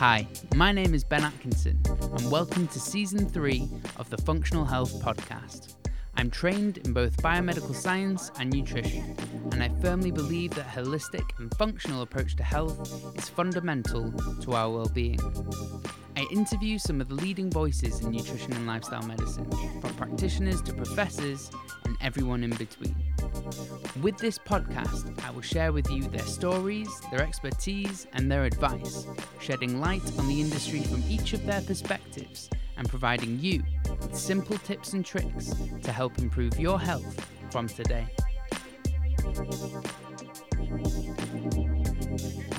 [0.00, 0.26] Hi,
[0.56, 3.68] my name is Ben Atkinson, and welcome to season three
[3.98, 5.74] of the Functional Health Podcast.
[6.16, 9.14] I'm trained in both biomedical science and nutrition,
[9.52, 14.10] and I firmly believe that a holistic and functional approach to health is fundamental
[14.40, 15.20] to our well-being.
[16.16, 19.50] I interview some of the leading voices in nutrition and lifestyle medicine,
[19.82, 21.50] from practitioners to professors
[22.02, 22.96] everyone in between.
[24.02, 29.06] With this podcast, I will share with you their stories, their expertise, and their advice,
[29.40, 33.62] shedding light on the industry from each of their perspectives and providing you
[34.00, 38.06] with simple tips and tricks to help improve your health from today.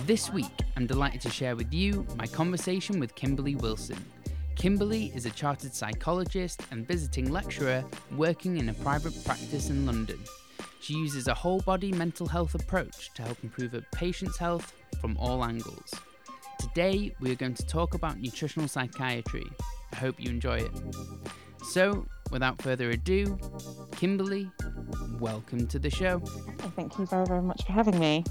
[0.05, 3.97] This week, I'm delighted to share with you my conversation with Kimberley Wilson.
[4.55, 7.83] Kimberley is a chartered psychologist and visiting lecturer
[8.15, 10.20] working in a private practice in London.
[10.81, 15.17] She uses a whole body mental health approach to help improve a patient's health from
[15.17, 15.93] all angles.
[16.59, 19.45] Today, we are going to talk about nutritional psychiatry.
[19.93, 20.71] I hope you enjoy it.
[21.63, 23.37] So, without further ado,
[23.95, 24.49] Kimberley,
[25.20, 26.21] welcome to the show.
[26.26, 28.23] Oh, thank you very, very much for having me.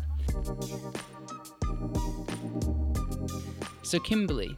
[3.82, 4.56] So, Kimberley,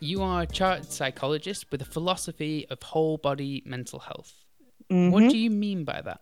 [0.00, 4.32] you are a chartered psychologist with a philosophy of whole body mental health.
[4.90, 5.12] Mm-hmm.
[5.12, 6.20] What do you mean by that?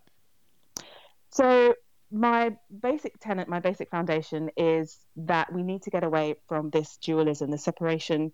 [1.31, 1.75] So,
[2.11, 6.97] my basic tenet, my basic foundation is that we need to get away from this
[6.97, 8.31] dualism, the separation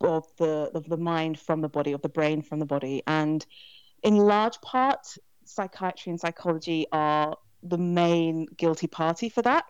[0.00, 3.46] of the of the mind from the body, of the brain from the body, and
[4.02, 5.06] in large part,
[5.44, 9.64] psychiatry and psychology are the main guilty party for that.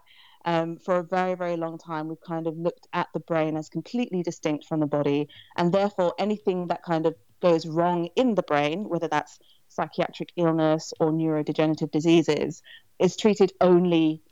[0.44, 3.68] Um, for a very, very long time, we've kind of looked at the brain as
[3.68, 8.42] completely distinct from the body, and therefore anything that kind of goes wrong in the
[8.42, 12.62] brain, whether that's psychiatric illness or neurodegenerative diseases,
[12.98, 14.22] is treated only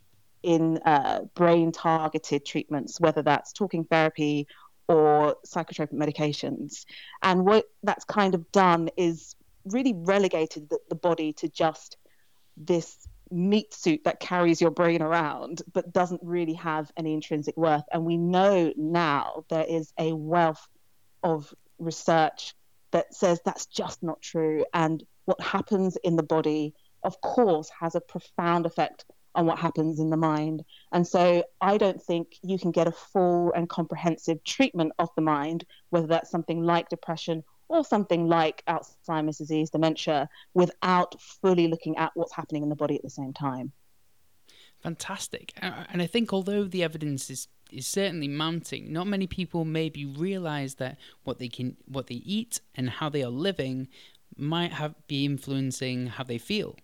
[0.42, 4.46] in uh, brain targeted treatments, whether that's talking therapy
[4.88, 6.84] or psychotropic medications.
[7.22, 9.34] And what that's kind of done is
[9.64, 11.96] really relegated the, the body to just
[12.56, 17.84] this meat suit that carries your brain around but doesn't really have any intrinsic worth.
[17.92, 20.66] And we know now there is a wealth
[21.22, 22.54] of research
[22.90, 24.64] that says that's just not true.
[24.74, 29.04] And what happens in the body, of course, has a profound effect
[29.34, 30.62] on what happens in the mind.
[30.92, 35.22] And so I don't think you can get a full and comprehensive treatment of the
[35.22, 41.96] mind, whether that's something like depression or something like Alzheimer's disease, dementia, without fully looking
[41.96, 43.72] at what's happening in the body at the same time.
[44.80, 45.52] Fantastic.
[45.60, 50.74] And I think although the evidence is is certainly mounting, not many people maybe realize
[50.74, 53.88] that what they can what they eat and how they are living
[54.36, 56.76] might have be influencing how they feel.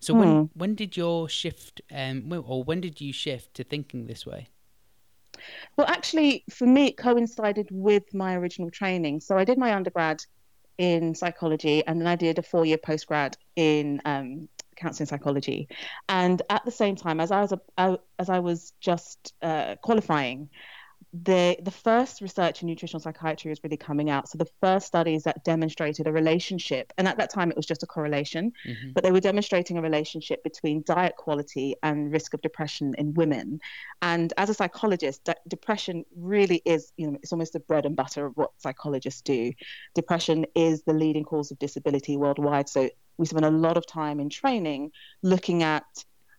[0.00, 0.44] So when Hmm.
[0.54, 4.48] when did your shift um or when did you shift to thinking this way?
[5.76, 9.20] Well, actually, for me, it coincided with my original training.
[9.20, 10.22] So I did my undergrad
[10.78, 15.68] in psychology, and then I did a four-year postgrad in um, counselling psychology.
[16.08, 20.50] And at the same time, as I was a, as I was just uh, qualifying,
[21.22, 24.28] the the first research in nutritional psychiatry was really coming out.
[24.28, 27.84] So the first studies that demonstrated a relationship, and at that time it was just
[27.84, 32.40] a correlation, hmm but they were demonstrating a relationship between diet quality and risk of
[32.42, 33.60] depression in women.
[34.02, 37.96] And as a psychologist, de- depression really is, you know, it's almost the bread and
[37.96, 39.52] butter of what psychologists do.
[39.94, 42.68] Depression is the leading cause of disability worldwide.
[42.68, 42.88] So
[43.18, 44.90] we spend a lot of time in training
[45.22, 45.84] looking at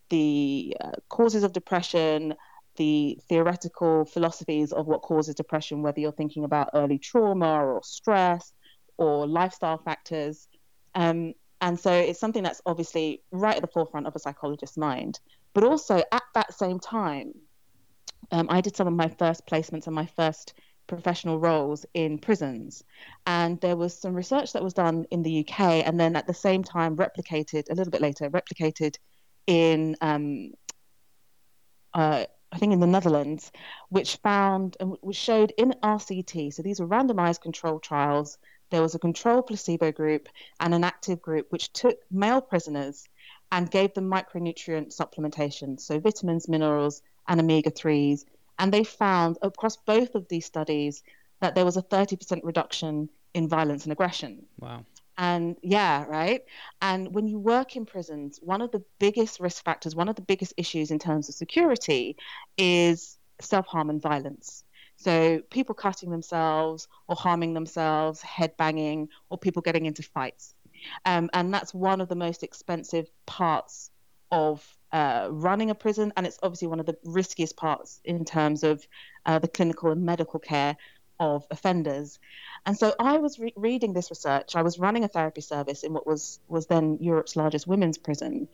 [0.09, 2.35] the uh, causes of depression,
[2.75, 8.53] the theoretical philosophies of what causes depression, whether you're thinking about early trauma or stress
[8.97, 10.47] or lifestyle factors.
[10.93, 15.19] Um, and so it's something that's obviously right at the forefront of a psychologist's mind.
[15.53, 17.33] But also at that same time,
[18.31, 20.53] um, I did some of my first placements and my first
[20.87, 22.83] professional roles in prisons.
[23.25, 26.33] And there was some research that was done in the UK and then at the
[26.33, 28.95] same time replicated a little bit later, replicated
[29.47, 30.51] in, um,
[31.93, 32.25] uh,
[32.55, 33.51] I think in the Netherlands,
[33.89, 38.37] which found and which showed in RCT, so these were randomized control trials
[38.69, 40.27] there was a control placebo group
[40.59, 43.07] and an active group which took male prisoners
[43.51, 48.25] and gave them micronutrient supplementation, so vitamins, minerals, and omega 3s.
[48.57, 51.03] And they found across both of these studies
[51.41, 54.45] that there was a 30% reduction in violence and aggression.
[54.59, 54.85] Wow.
[55.17, 56.43] And yeah, right.
[56.81, 60.21] And when you work in prisons, one of the biggest risk factors, one of the
[60.21, 62.17] biggest issues in terms of security
[62.57, 64.63] is self harm and violence.
[64.97, 70.53] So people cutting themselves or harming themselves, head banging, or people getting into fights.
[71.05, 73.91] Um, and that's one of the most expensive parts
[74.31, 78.63] of uh, running a prison, and it's obviously one of the riskiest parts in terms
[78.63, 78.87] of
[79.25, 80.77] uh, the clinical and medical care.
[81.19, 82.19] Of offenders.
[82.65, 84.55] And so I was re- reading this research.
[84.55, 88.47] I was running a therapy service in what was was then Europe's largest women's prison,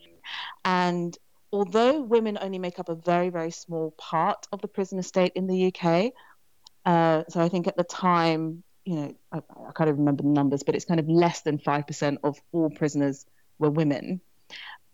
[0.64, 1.16] and
[1.52, 5.46] although women only make up a very very small part of the prison estate in
[5.46, 6.12] the UK,
[6.84, 10.28] uh, so I think at the time, you know, I, I can't even remember the
[10.28, 13.24] numbers, but it's kind of less than five percent of all prisoners
[13.58, 14.20] were women.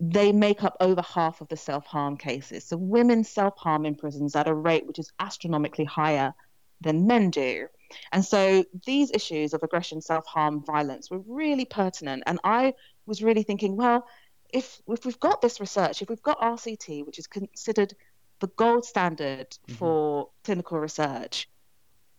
[0.01, 2.63] They make up over half of the self harm cases.
[2.63, 6.33] So women self harm in prisons at a rate which is astronomically higher
[6.81, 7.67] than men do.
[8.11, 12.23] And so these issues of aggression, self harm, violence were really pertinent.
[12.25, 12.73] And I
[13.05, 14.07] was really thinking, well,
[14.53, 17.93] if, if we've got this research, if we've got RCT, which is considered
[18.39, 19.73] the gold standard mm-hmm.
[19.73, 21.49] for clinical research,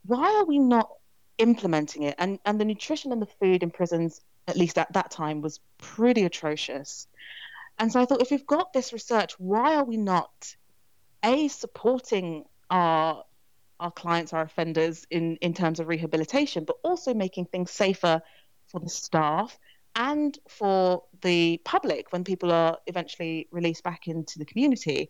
[0.07, 0.91] why are we not
[1.39, 2.15] implementing it?
[2.19, 5.61] And, and the nutrition and the food in prisons, at least at that time, was
[5.79, 7.07] pretty atrocious.
[7.79, 10.55] And so I thought, if we've got this research, why are we not,
[11.25, 13.25] A, supporting our
[13.81, 18.23] our clients, our offenders in, in terms of rehabilitation, but also making things safer
[18.69, 19.59] for the staff
[19.97, 25.09] and for the public when people are eventually released back into the community.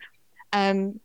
[0.53, 1.01] Um,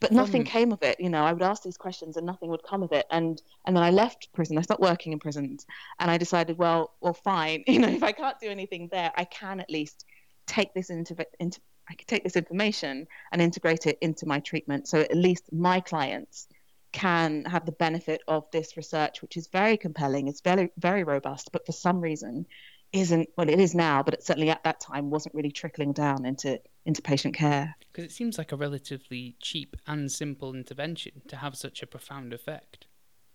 [0.00, 0.98] but nothing um, came of it.
[0.98, 3.06] You know, I would ask these questions and nothing would come of it.
[3.10, 4.58] And and then I left prison.
[4.58, 5.64] I stopped working in prisons,
[5.98, 7.64] and I decided, well, well, fine.
[7.74, 10.04] You know, if I can't do anything there, I can at least
[10.46, 14.88] take this into into I can take this information and integrate it into my treatment.
[14.88, 16.48] So at least my clients
[16.94, 20.28] can have the benefit of this research, which is very compelling.
[20.28, 22.46] It's very, very robust, but for some reason
[22.92, 26.24] isn't well it is now but it certainly at that time wasn't really trickling down
[26.24, 31.34] into into patient care because it seems like a relatively cheap and simple intervention to
[31.34, 32.86] have such a profound effect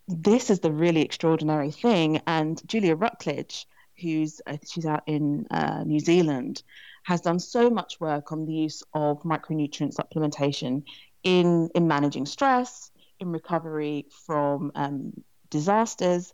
[0.07, 3.65] this is the really extraordinary thing and Julia Rucklidge
[4.01, 6.63] who's uh, she's out in uh, new zealand
[7.03, 10.83] has done so much work on the use of micronutrient supplementation
[11.23, 15.13] in in managing stress in recovery from um,
[15.49, 16.33] disasters.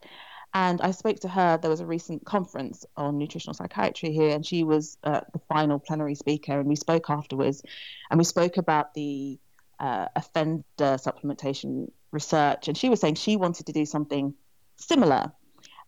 [0.54, 1.58] And I spoke to her.
[1.58, 5.80] There was a recent conference on nutritional psychiatry here, and she was uh, the final
[5.80, 6.60] plenary speaker.
[6.60, 7.62] And we spoke afterwards,
[8.10, 9.38] and we spoke about the
[9.80, 12.70] uh, offender supplementation research.
[12.70, 14.34] And she was saying she wanted to do something
[14.78, 15.34] similar.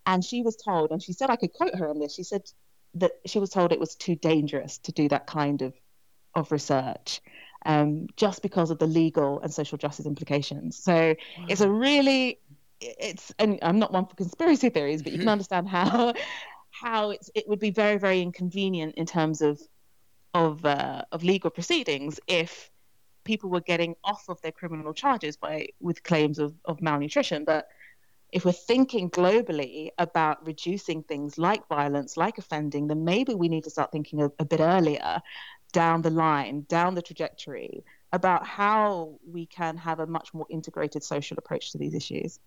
[0.06, 2.14] And she was told, and she said I could quote her on this.
[2.16, 2.44] She said
[2.96, 5.74] that she was told it was too dangerous to do that kind of
[6.36, 7.22] of research
[7.68, 10.78] um, just because of the legal and social justice implications.
[10.78, 11.46] So wow.
[11.50, 12.40] it's a really,
[12.82, 16.14] it's, and I'm not one for conspiracy theories, but you can understand how
[16.82, 19.60] how it's it would be very very inconvenient in terms of
[20.34, 22.70] of uh, of legal proceedings if
[23.24, 27.68] people were getting off of their criminal charges by with claims of, of malnutrition but
[28.32, 33.64] if we're thinking globally about reducing things like violence like offending then maybe we need
[33.64, 35.22] to start thinking a, a bit earlier
[35.72, 37.84] down the line, down the trajectory,
[38.14, 42.40] about how we can have a much more integrated social approach to these issues.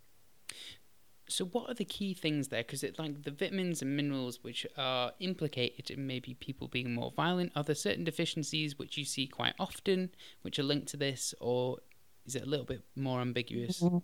[1.29, 2.63] So, what are the key things there?
[2.63, 7.13] Because it's like the vitamins and minerals which are implicated in maybe people being more
[7.15, 7.53] violent.
[7.55, 10.11] Are there certain deficiencies which you see quite often,
[10.43, 11.79] which are linked to this, or
[12.27, 13.81] is it a little bit more ambiguous?
[13.81, 13.99] Mm-hmm.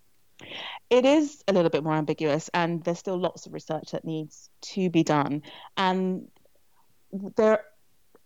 [0.91, 4.51] It is a little bit more ambiguous, and there's still lots of research that needs
[4.61, 5.43] to be done.
[5.77, 6.29] And
[7.37, 7.65] there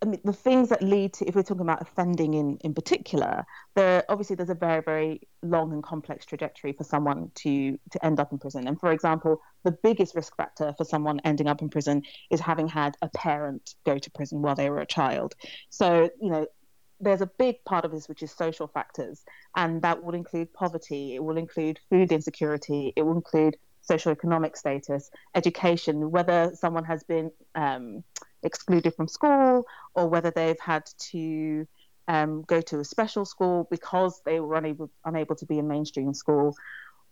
[0.02, 3.44] I mean, the things that lead to, if we're talking about offending in, in particular,
[3.74, 8.18] there obviously there's a very, very long and complex trajectory for someone to to end
[8.18, 8.66] up in prison.
[8.66, 12.66] And for example, the biggest risk factor for someone ending up in prison is having
[12.66, 15.34] had a parent go to prison while they were a child.
[15.68, 16.46] So, you know,
[16.98, 19.22] there's a big part of this which is social factors,
[19.54, 23.56] and that will include poverty, it will include food insecurity, it will include
[23.88, 28.04] socioeconomic status, education, whether someone has been um,
[28.42, 31.66] excluded from school or whether they've had to
[32.08, 36.12] um, go to a special school because they were unable unable to be in mainstream
[36.14, 36.54] school.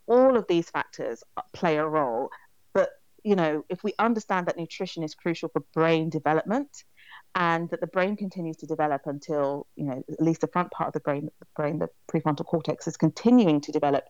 [0.06, 2.30] All of these factors play a role,
[2.72, 2.90] but
[3.22, 6.84] you know if we understand that nutrition is crucial for brain development
[7.34, 10.88] and that the brain continues to develop until you know at least the front part
[10.88, 14.04] of the brain the brain the prefrontal cortex is continuing to develop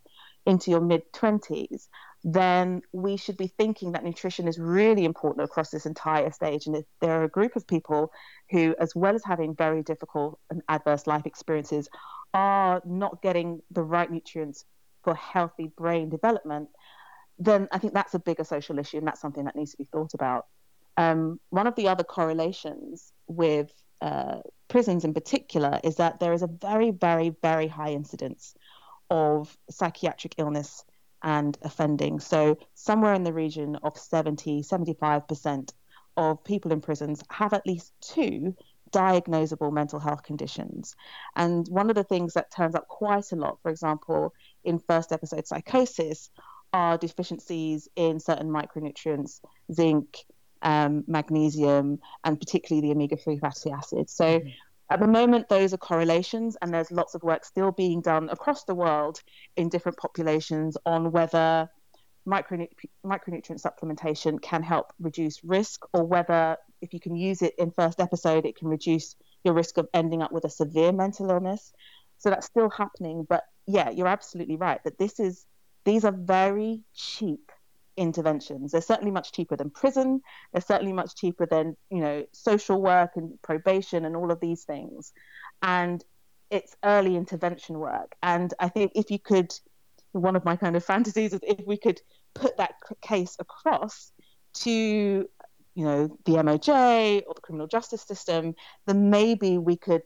[0.46, 1.88] into your mid 20s
[2.24, 6.66] then we should be thinking that nutrition is really important across this entire stage.
[6.66, 8.12] And if there are a group of people
[8.50, 11.88] who, as well as having very difficult and adverse life experiences,
[12.34, 14.64] are not getting the right nutrients
[15.04, 16.68] for healthy brain development,
[17.38, 19.88] then I think that's a bigger social issue, and that's something that needs to be
[19.92, 20.46] thought about.
[20.96, 23.70] Um, one of the other correlations with
[24.00, 28.54] uh, prisons in particular is that there is a very, very, very high incidence
[29.08, 30.84] of psychiatric illness
[31.22, 32.20] and offending.
[32.20, 35.72] So, somewhere in the region of 70, 75%
[36.16, 38.54] of people in prisons have at least two
[38.90, 40.96] diagnosable mental health conditions.
[41.36, 44.34] And one of the things that turns up quite a lot, for example,
[44.64, 46.30] in first episode psychosis,
[46.72, 49.40] are deficiencies in certain micronutrients,
[49.72, 50.18] zinc,
[50.62, 54.12] um, magnesium, and particularly the omega 3 fatty acids.
[54.12, 54.48] So mm-hmm.
[54.90, 58.64] At the moment, those are correlations, and there's lots of work still being done across
[58.64, 59.20] the world
[59.56, 61.68] in different populations on whether
[62.26, 62.72] micronut-
[63.04, 68.00] micronutrient supplementation can help reduce risk, or whether if you can use it in first
[68.00, 69.14] episode, it can reduce
[69.44, 71.72] your risk of ending up with a severe mental illness.
[72.18, 73.26] So that's still happening.
[73.28, 75.44] But yeah, you're absolutely right that this is
[75.84, 77.52] these are very cheap
[77.98, 78.72] interventions.
[78.72, 80.20] They're certainly much cheaper than prison.
[80.52, 84.64] They're certainly much cheaper than, you know, social work and probation and all of these
[84.64, 85.12] things.
[85.62, 86.02] And
[86.50, 88.14] it's early intervention work.
[88.22, 89.52] And I think if you could,
[90.12, 92.00] one of my kind of fantasies is if we could
[92.34, 94.12] put that case across
[94.54, 98.54] to, you know, the MOJ or the criminal justice system,
[98.86, 100.02] then maybe we could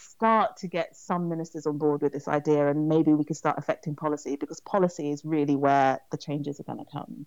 [0.00, 3.58] start to get some ministers on board with this idea and maybe we could start
[3.58, 7.26] affecting policy because policy is really where the changes are going to come.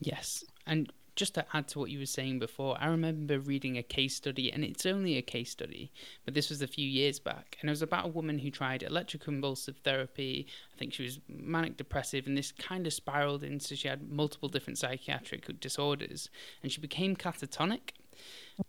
[0.00, 0.44] Yes.
[0.66, 4.14] And just to add to what you were saying before, I remember reading a case
[4.14, 5.92] study, and it's only a case study,
[6.24, 8.80] but this was a few years back, and it was about a woman who tried
[8.80, 10.46] electroconvulsive therapy.
[10.74, 14.48] I think she was manic depressive, and this kind of spiraled into she had multiple
[14.48, 16.30] different psychiatric disorders,
[16.62, 17.90] and she became catatonic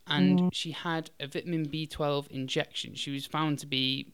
[0.08, 0.50] and mm.
[0.54, 2.96] she had a vitamin B12 injection.
[2.96, 4.08] She was found to be,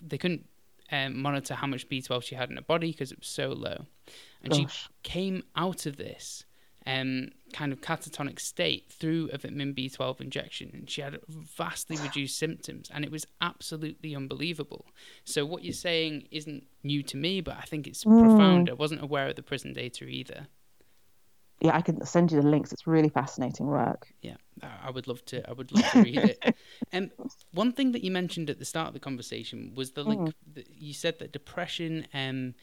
[0.00, 0.46] they couldn't
[0.92, 3.86] um, monitor how much B12 she had in her body because it was so low.
[4.42, 4.84] And Gosh.
[4.84, 6.44] she came out of this
[6.86, 10.70] um, kind of catatonic state through a vitamin B12 injection.
[10.72, 14.86] And she had vastly reduced symptoms, and it was absolutely unbelievable.
[15.24, 18.18] So, what you're saying isn't new to me, but I think it's mm.
[18.18, 18.70] profound.
[18.70, 20.46] I wasn't aware of the prison data either
[21.60, 22.72] yeah, I can send you the links.
[22.72, 24.08] It's really fascinating work.
[24.22, 25.48] Yeah, I would love to.
[25.48, 26.54] I would love to read it.
[26.92, 30.02] And um, one thing that you mentioned at the start of the conversation was the
[30.02, 30.34] link.
[30.54, 30.64] Mm.
[30.70, 32.54] you said that depression um,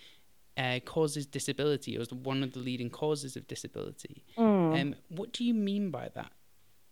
[0.58, 4.24] uh, causes disability, or is one of the leading causes of disability.
[4.38, 4.82] Mm.
[4.82, 6.32] Um, what do you mean by that?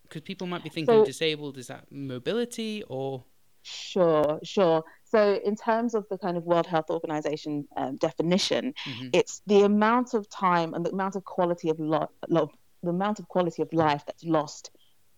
[0.03, 3.23] Because people might be thinking so, disabled is that mobility or
[3.67, 4.83] Sure, sure.
[5.15, 9.07] So, in terms of the kind of World Health Organization um, definition, mm-hmm.
[9.13, 12.51] it's the amount of time and the amount of quality of lo- lo-
[12.83, 14.71] the amount of quality of life that's lost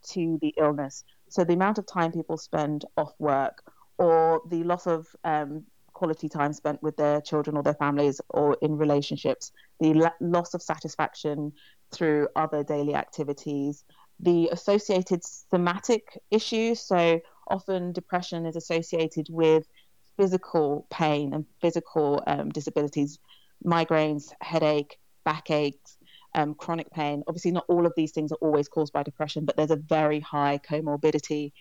[0.09, 1.03] to the illness.
[1.29, 3.63] So, the amount of time people spend off work,
[3.97, 5.63] or the loss of um,
[5.93, 10.53] quality time spent with their children or their families, or in relationships, the la- loss
[10.53, 11.51] of satisfaction
[11.89, 13.83] through other daily activities,
[14.19, 16.81] the associated somatic issues.
[16.81, 19.65] So often depression is associated with
[20.17, 23.19] physical pain and physical um, disabilities,
[23.65, 25.97] migraines, headache, backaches,
[26.35, 27.23] um, chronic pain.
[27.27, 30.19] Obviously, not all of these things are always caused by depression, but there's a very
[30.19, 31.51] high comorbidity.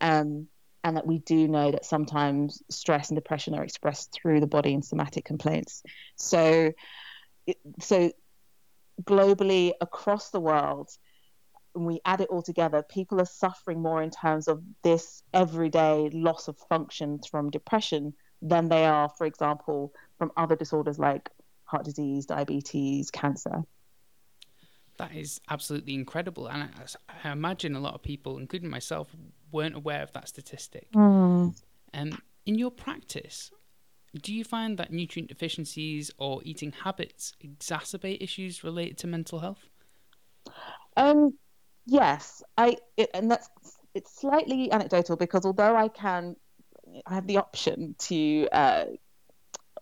[0.00, 0.48] Um,
[0.82, 4.72] and that we do know that sometimes stress and depression are expressed through the body
[4.72, 5.82] in somatic complaints.
[6.16, 6.72] So,
[7.80, 8.12] so
[9.02, 10.88] globally across the world,
[11.72, 16.10] when we add it all together, people are suffering more in terms of this everyday
[16.12, 18.12] loss of functions from depression
[18.42, 21.30] than they are, for example, from other disorders like
[21.64, 23.62] heart disease, diabetes, cancer.
[24.98, 26.46] That is absolutely incredible.
[26.48, 29.08] And I, I imagine a lot of people, including myself,
[29.52, 30.90] weren't aware of that statistic.
[30.92, 31.54] Mm.
[31.94, 33.50] Um, in your practice,
[34.20, 39.68] do you find that nutrient deficiencies or eating habits exacerbate issues related to mental health?
[40.96, 41.38] Um,
[41.90, 43.48] yes, I it, and that's
[43.94, 46.36] it's slightly anecdotal because although I can,
[47.06, 48.84] I have the option to uh,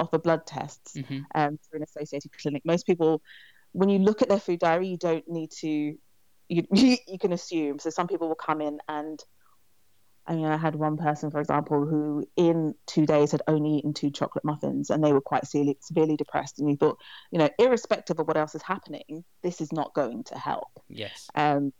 [0.00, 1.20] offer blood tests mm-hmm.
[1.34, 2.62] um, through an associated clinic.
[2.64, 3.22] Most people,
[3.72, 5.96] when you look at their food diary, you don't need to.
[6.48, 7.78] You, you can assume.
[7.78, 9.22] So some people will come in and
[10.26, 13.94] I mean, I had one person, for example, who in two days had only eaten
[13.94, 16.58] two chocolate muffins and they were quite severely, severely depressed.
[16.58, 16.98] And we thought,
[17.30, 20.68] you know, irrespective of what else is happening, this is not going to help.
[20.86, 21.30] Yes.
[21.34, 21.72] Um,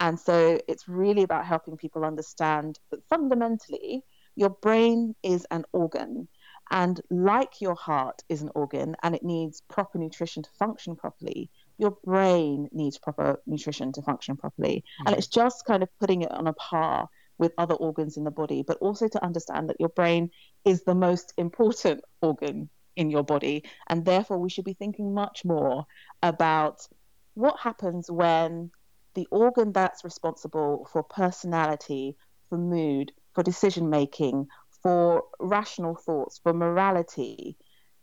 [0.00, 4.04] and so it's really about helping people understand that fundamentally,
[4.36, 6.28] your brain is an organ.
[6.70, 11.50] And like your heart is an organ and it needs proper nutrition to function properly,
[11.78, 14.84] your brain needs proper nutrition to function properly.
[14.84, 15.08] Mm-hmm.
[15.08, 18.30] And it's just kind of putting it on a par with other organs in the
[18.30, 20.30] body, but also to understand that your brain
[20.64, 23.64] is the most important organ in your body.
[23.86, 25.86] And therefore, we should be thinking much more
[26.22, 26.86] about
[27.34, 28.72] what happens when
[29.14, 32.16] the organ that's responsible for personality,
[32.48, 34.48] for mood, for decision making,
[34.82, 37.56] for rational thoughts, for morality,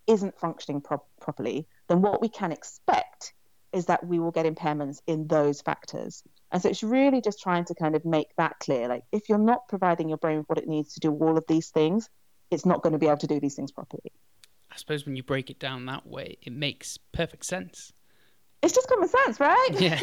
[0.08, 3.34] isn't functioning pro- properly, then what we can expect
[3.74, 6.24] is that we will get impairments in those factors.
[6.52, 8.88] And so it's really just trying to kind of make that clear.
[8.88, 11.44] Like, if you're not providing your brain with what it needs to do all of
[11.48, 12.10] these things,
[12.52, 14.14] it's not going to be able to do these things properly.
[14.72, 17.92] I suppose when you break it down that way, it makes perfect sense.
[18.66, 19.70] It's just common sense, right?
[19.74, 20.00] Yeah.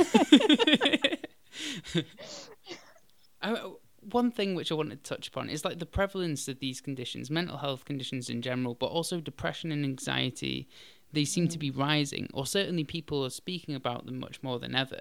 [3.43, 3.71] I, uh,
[4.09, 7.29] one thing which I wanted to touch upon is like the prevalence of these conditions,
[7.29, 10.69] mental health conditions in general, but also depression and anxiety.
[11.13, 11.61] They seem to mm.
[11.61, 15.01] be rising, or certainly people are speaking about them much more than ever.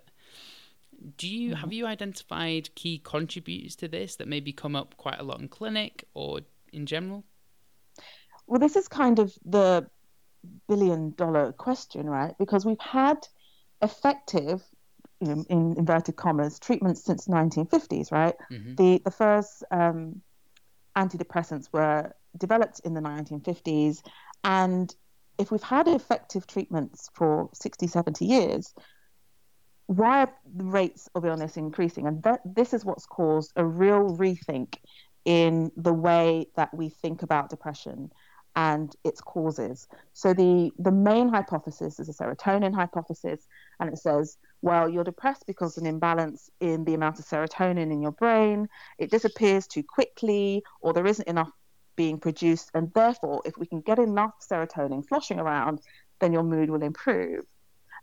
[1.17, 1.57] Do you mm.
[1.59, 5.49] have you identified key contributors to this that maybe come up quite a lot in
[5.49, 6.39] clinic or
[6.73, 7.25] in general?
[8.47, 9.87] Well, this is kind of the
[10.67, 12.33] billion dollar question, right?
[12.39, 13.27] Because we've had
[13.81, 14.63] effective,
[15.27, 18.35] know, in inverted commas, treatments since 1950s, right?
[18.51, 18.75] Mm-hmm.
[18.75, 20.21] The the first um,
[20.95, 24.01] antidepressants were developed in the 1950s,
[24.43, 24.93] and
[25.37, 28.73] if we've had effective treatments for 60, 70 years,
[29.87, 32.07] why are the rates of illness increasing?
[32.07, 34.75] And that, this is what's caused a real rethink
[35.25, 38.11] in the way that we think about depression
[38.55, 39.87] and its causes.
[40.13, 43.47] So the the main hypothesis is a serotonin hypothesis,
[43.79, 47.91] and it says, well, you're depressed because of an imbalance in the amount of serotonin
[47.91, 48.67] in your brain.
[48.97, 51.49] It disappears too quickly, or there isn't enough
[51.95, 55.81] being produced, and therefore, if we can get enough serotonin sloshing around,
[56.19, 57.45] then your mood will improve.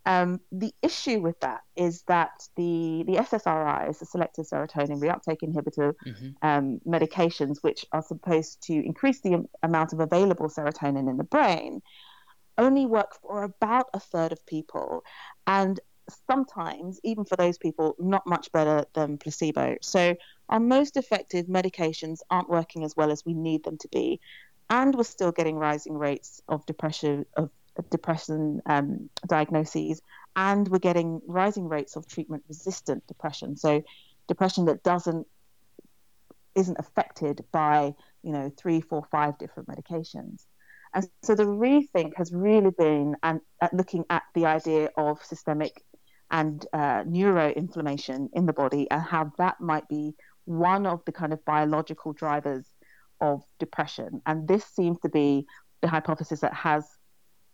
[0.09, 5.93] Um, the issue with that is that the, the SSRIs, the selective serotonin reuptake inhibitor
[6.07, 6.31] mm-hmm.
[6.41, 11.83] um, medications, which are supposed to increase the amount of available serotonin in the brain,
[12.57, 15.05] only work for about a third of people.
[15.47, 15.79] And
[16.27, 19.77] sometimes, even for those people, not much better than placebo.
[19.83, 20.17] So,
[20.49, 24.21] our most effective medications aren't working as well as we need them to be.
[24.71, 27.51] And we're still getting rising rates of depression, of
[27.91, 30.01] depression um, diagnoses,
[30.37, 33.57] and we're getting rising rates of treatment resistant depression.
[33.57, 33.83] So,
[34.27, 35.27] depression that doesn't
[36.55, 40.47] isn't affected by you know three, four, five different medications.
[40.95, 45.85] And so the rethink has really been and at looking at the idea of systemic
[46.31, 51.33] and uh, neuroinflammation in the body and how that might be one of the kind
[51.33, 52.67] of biological drivers
[53.21, 54.23] of depression.
[54.27, 55.47] And this seems to be
[55.83, 56.87] the hypothesis that has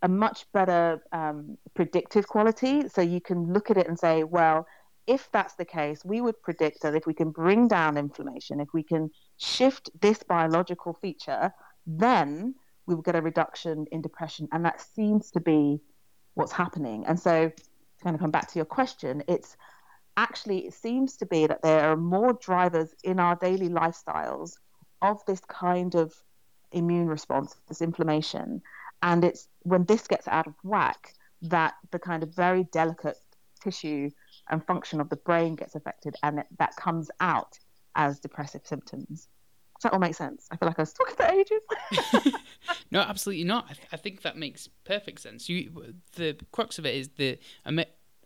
[0.05, 2.89] a much better um, predictive quality.
[2.91, 4.67] So you can look at it and say, well,
[5.07, 8.69] if that's the case, we would predict that if we can bring down inflammation, if
[8.75, 11.51] we can shift this biological feature,
[11.87, 12.55] then
[12.87, 14.47] we will get a reduction in depression.
[14.53, 15.81] And that seems to be
[16.35, 17.05] what's happening.
[17.07, 19.57] And so, to kind of come back to your question, it's
[20.19, 24.59] actually, it seems to be that there are more drivers in our daily lifestyles
[25.01, 26.13] of this kind of
[26.73, 28.61] immune response, this inflammation,
[29.03, 33.19] and it's when this gets out of whack that the kind of very delicate
[33.63, 34.11] tissue
[34.51, 37.59] and function of the brain gets affected, and it, that comes out
[37.97, 39.29] as depressive symptoms.
[39.77, 40.47] Does that all make sense?
[40.51, 42.35] I feel like I was talking for ages.
[42.91, 43.65] no, absolutely not.
[43.69, 45.49] I, th- I, think that makes perfect sense.
[45.49, 47.39] You, the crux of it is the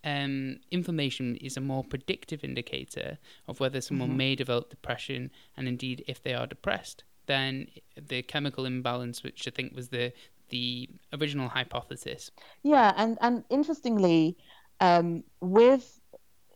[0.04, 4.18] um, inflammation is a more predictive indicator of whether someone mm-hmm.
[4.18, 9.50] may develop depression, and indeed, if they are depressed, then the chemical imbalance, which I
[9.50, 10.12] think was the
[10.48, 12.30] the original hypothesis.
[12.62, 14.36] Yeah, and and interestingly,
[14.80, 16.00] um, with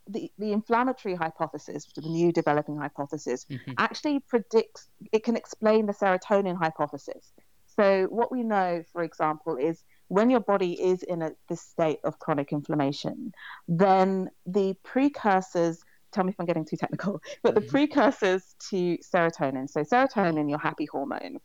[0.08, 3.72] the, the inflammatory hypothesis, the new developing hypothesis, mm-hmm.
[3.78, 7.32] actually predicts it can explain the serotonin hypothesis.
[7.76, 12.00] So what we know, for example, is when your body is in a, this state
[12.04, 13.32] of chronic inflammation,
[13.66, 17.70] then the precursors tell me if I'm getting too technical, but the mm-hmm.
[17.70, 21.38] precursors to serotonin, so serotonin, your happy hormone,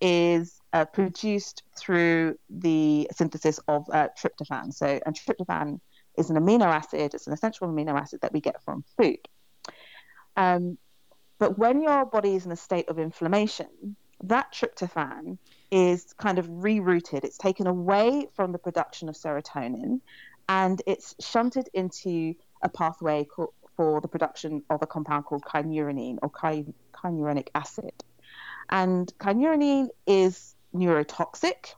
[0.00, 4.72] is uh, produced through the synthesis of uh, tryptophan.
[4.72, 5.80] So, and tryptophan
[6.16, 9.18] is an amino acid, it's an essential amino acid that we get from food.
[10.36, 10.78] Um,
[11.38, 15.38] but when your body is in a state of inflammation, that tryptophan
[15.70, 17.24] is kind of rerouted.
[17.24, 20.00] It's taken away from the production of serotonin
[20.48, 26.18] and it's shunted into a pathway called, for the production of a compound called kynurenine
[26.22, 26.74] or ky-
[27.54, 27.92] acid.
[28.70, 31.74] And kynurenine is neurotoxic.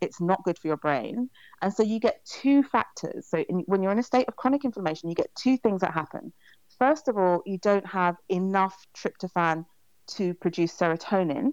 [0.00, 1.30] It's not good for your brain.
[1.62, 3.26] And so you get two factors.
[3.28, 5.92] So in, when you're in a state of chronic inflammation, you get two things that
[5.92, 6.32] happen.
[6.78, 9.64] First of all, you don't have enough tryptophan
[10.08, 11.52] to produce serotonin.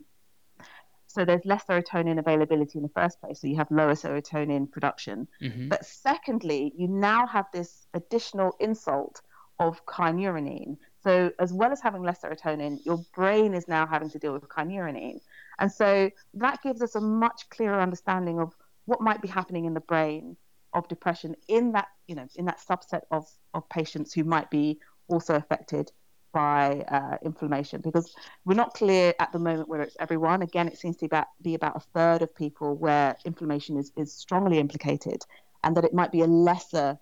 [1.07, 3.41] So there's less serotonin availability in the first place.
[3.41, 5.27] So you have lower serotonin production.
[5.41, 5.67] Mm-hmm.
[5.67, 9.21] But secondly, you now have this additional insult
[9.59, 10.77] of kynurenine.
[11.03, 14.47] So, as well as having less serotonin, your brain is now having to deal with
[14.47, 15.19] kynurenine.
[15.59, 19.73] And so that gives us a much clearer understanding of what might be happening in
[19.73, 20.37] the brain
[20.73, 24.79] of depression in that, you know, in that subset of, of patients who might be
[25.07, 25.91] also affected
[26.33, 30.41] by uh, inflammation because we're not clear at the moment where it's everyone.
[30.41, 33.91] Again, it seems to be about, be about a third of people where inflammation is,
[33.97, 35.23] is strongly implicated,
[35.63, 36.97] and that it might be a lesser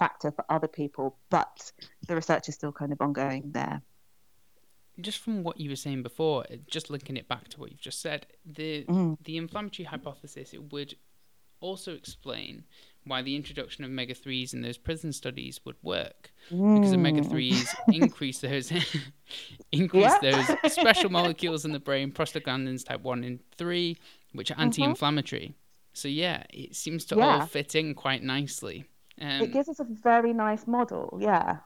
[0.00, 1.70] factor for other people, but
[2.08, 3.82] the research is still kind of ongoing there.
[5.00, 8.00] Just from what you were saying before, just linking it back to what you've just
[8.00, 9.16] said, the mm.
[9.22, 10.94] the inflammatory hypothesis it would
[11.60, 12.64] also explain
[13.04, 16.74] why the introduction of omega 3s in those prison studies would work mm.
[16.74, 18.72] because omega 3s increase those
[19.72, 20.30] increase yeah.
[20.30, 23.96] those special molecules in the brain prostaglandins type 1 and 3
[24.32, 24.62] which are mm-hmm.
[24.62, 25.54] anti-inflammatory
[25.92, 27.40] so yeah it seems to yeah.
[27.40, 28.86] all fit in quite nicely
[29.20, 31.58] um, it gives us a very nice model yeah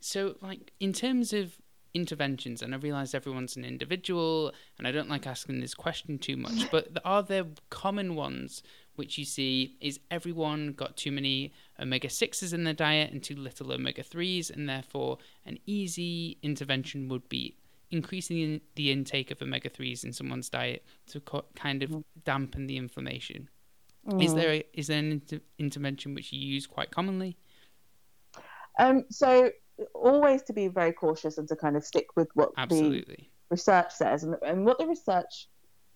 [0.00, 1.56] so like in terms of
[1.94, 6.36] interventions and i realize everyone's an individual and i don't like asking this question too
[6.36, 8.62] much but are there common ones
[8.96, 13.36] which you see is everyone got too many omega 6s in their diet and too
[13.36, 17.56] little omega 3s, and therefore an easy intervention would be
[17.90, 22.04] increasing the intake of omega 3s in someone's diet to co- kind of mm.
[22.24, 23.48] dampen the inflammation.
[24.08, 24.22] Mm.
[24.22, 27.36] Is there a, is there an inter- intervention which you use quite commonly?
[28.78, 29.50] Um, so
[29.94, 33.14] always to be very cautious and to kind of stick with what Absolutely.
[33.14, 35.48] the research says, and, and what the research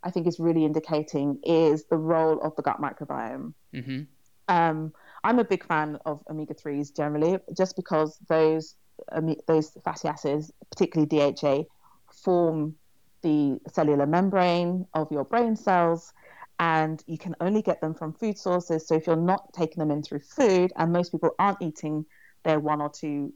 [0.03, 3.53] I think is really indicating is the role of the gut microbiome.
[3.75, 4.03] Mm-hmm.
[4.49, 4.93] Um,
[5.25, 8.77] I'm a big fan of omega threes generally, just because those
[9.13, 11.65] um, those fatty acids, particularly DHA,
[12.13, 12.75] form
[13.23, 16.13] the cellular membrane of your brain cells,
[16.59, 18.87] and you can only get them from food sources.
[18.87, 22.05] So if you're not taking them in through food, and most people aren't eating
[22.45, 23.33] their one or two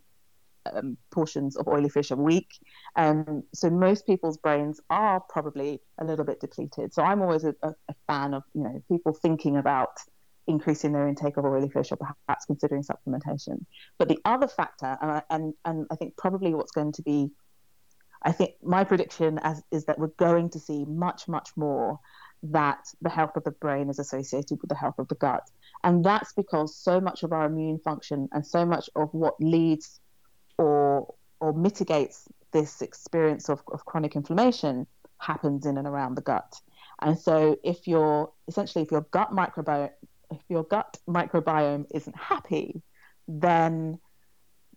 [0.72, 2.58] um, portions of oily fish a week.
[2.96, 6.92] Um, so most people's brains are probably a little bit depleted.
[6.94, 7.74] So I'm always a, a,
[8.06, 9.90] fan of you know people thinking about
[10.46, 13.64] increasing their intake of oily fish or perhaps considering supplementation.
[13.98, 17.30] But the other factor, and and, and I think probably what's going to be,
[18.22, 21.98] I think my prediction as, is that we're going to see much, much more
[22.44, 25.48] that the health of the brain is associated with the health of the gut.
[25.84, 30.00] And that's because so much of our immune function and so much of what leads
[30.58, 34.86] or or mitigates this experience of, of chronic inflammation
[35.18, 36.60] happens in and around the gut.
[37.00, 39.90] And so if your essentially if your gut microbiome
[40.30, 42.82] if your gut microbiome isn't happy,
[43.28, 43.98] then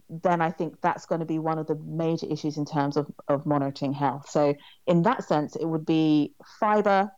[0.10, 3.08] then I think that's going to be one of the major issues in terms of,
[3.28, 4.30] of monitoring health.
[4.30, 4.54] So
[4.86, 7.12] in that sense, it would be fiber,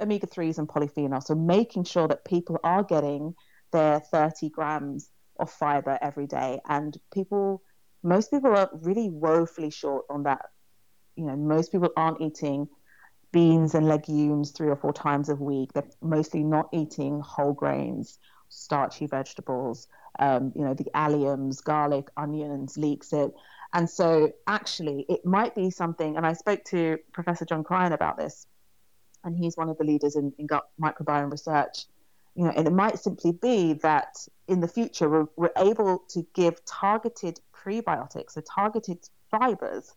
[0.00, 1.24] omega 3s and polyphenols.
[1.24, 3.34] So making sure that people are getting
[3.72, 6.60] their 30 grams of fiber every day.
[6.68, 7.62] And people
[8.02, 10.46] most people are really woefully short on that.
[11.16, 12.68] You know, most people aren't eating
[13.32, 15.72] beans and legumes three or four times a week.
[15.72, 18.18] They're mostly not eating whole grains,
[18.48, 23.32] starchy vegetables, um, you know, the alliums, garlic, onions, leeks it.
[23.72, 28.16] And so actually it might be something, and I spoke to Professor John Cryan about
[28.16, 28.46] this,
[29.24, 31.86] and he's one of the leaders in, in gut microbiome research.
[32.34, 36.24] You know, and it might simply be that in the future we're, we're able to
[36.34, 38.98] give targeted prebiotics, so targeted
[39.30, 39.94] fibers,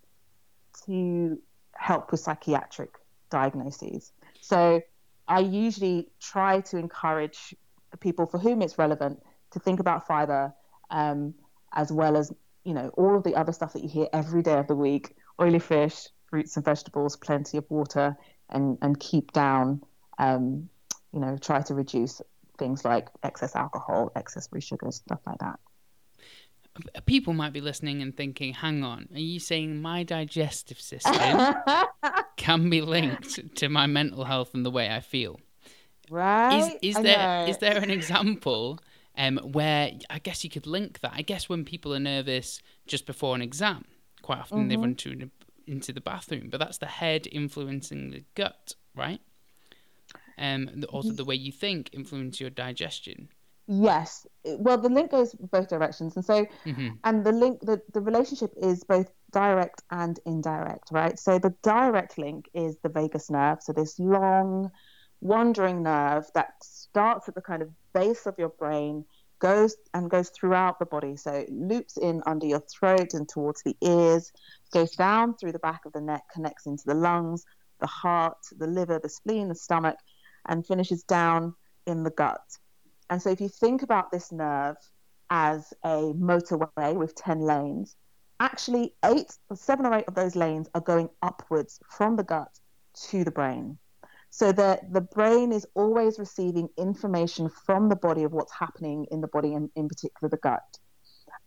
[0.86, 1.40] to
[1.76, 2.98] help with psychiatric
[3.30, 4.12] diagnoses.
[4.42, 4.82] So
[5.28, 7.56] I usually try to encourage
[8.02, 10.54] people for whom it's relevant to think about fiber
[10.90, 11.34] um,
[11.74, 12.34] as well as
[12.66, 15.16] you know all of the other stuff that you hear every day of the week
[15.42, 18.16] oily fish fruits and vegetables plenty of water
[18.50, 19.82] and and keep down
[20.20, 20.68] um,
[21.14, 22.22] you know try to reduce
[22.58, 25.60] things like excess alcohol excess free sugars stuff like that
[27.06, 31.54] people might be listening and thinking, hang on, are you saying my digestive system
[32.38, 35.40] can be linked to my mental health and the way I feel?
[36.10, 36.78] Right.
[36.82, 38.80] Is, is there is there an example
[39.18, 41.14] um, where I guess you could link that?
[41.16, 43.86] I guess when people are nervous just before an exam,
[44.22, 44.68] quite often mm-hmm.
[44.70, 45.30] they run to
[45.68, 49.22] into the bathroom, but that's the head influencing the gut, right?
[50.38, 53.30] Um, also the way you think influence your digestion.
[53.68, 54.26] Yes.
[54.44, 56.90] Well, the link goes both directions, and so, mm-hmm.
[57.04, 61.18] and the link, the the relationship is both direct and indirect, right?
[61.18, 64.72] So the direct link is the vagus nerve, so this long,
[65.22, 69.06] wandering nerve that starts at the kind of base of your brain,
[69.40, 71.16] goes and goes throughout the body.
[71.16, 74.32] So it loops in under your throat and towards the ears,
[74.72, 77.46] goes down through the back of the neck, connects into the lungs,
[77.80, 79.98] the heart, the liver, the spleen, the stomach,
[80.48, 81.56] and finishes down
[81.88, 82.42] in the gut.
[83.10, 84.78] And so if you think about this nerve
[85.30, 87.96] as a motorway with 10 lanes,
[88.40, 92.60] actually eight or seven or eight of those lanes are going upwards from the gut
[93.10, 93.78] to the brain.
[94.32, 99.22] So that the brain is always receiving information from the body of what's happening in
[99.22, 100.80] the body, and in particular the gut.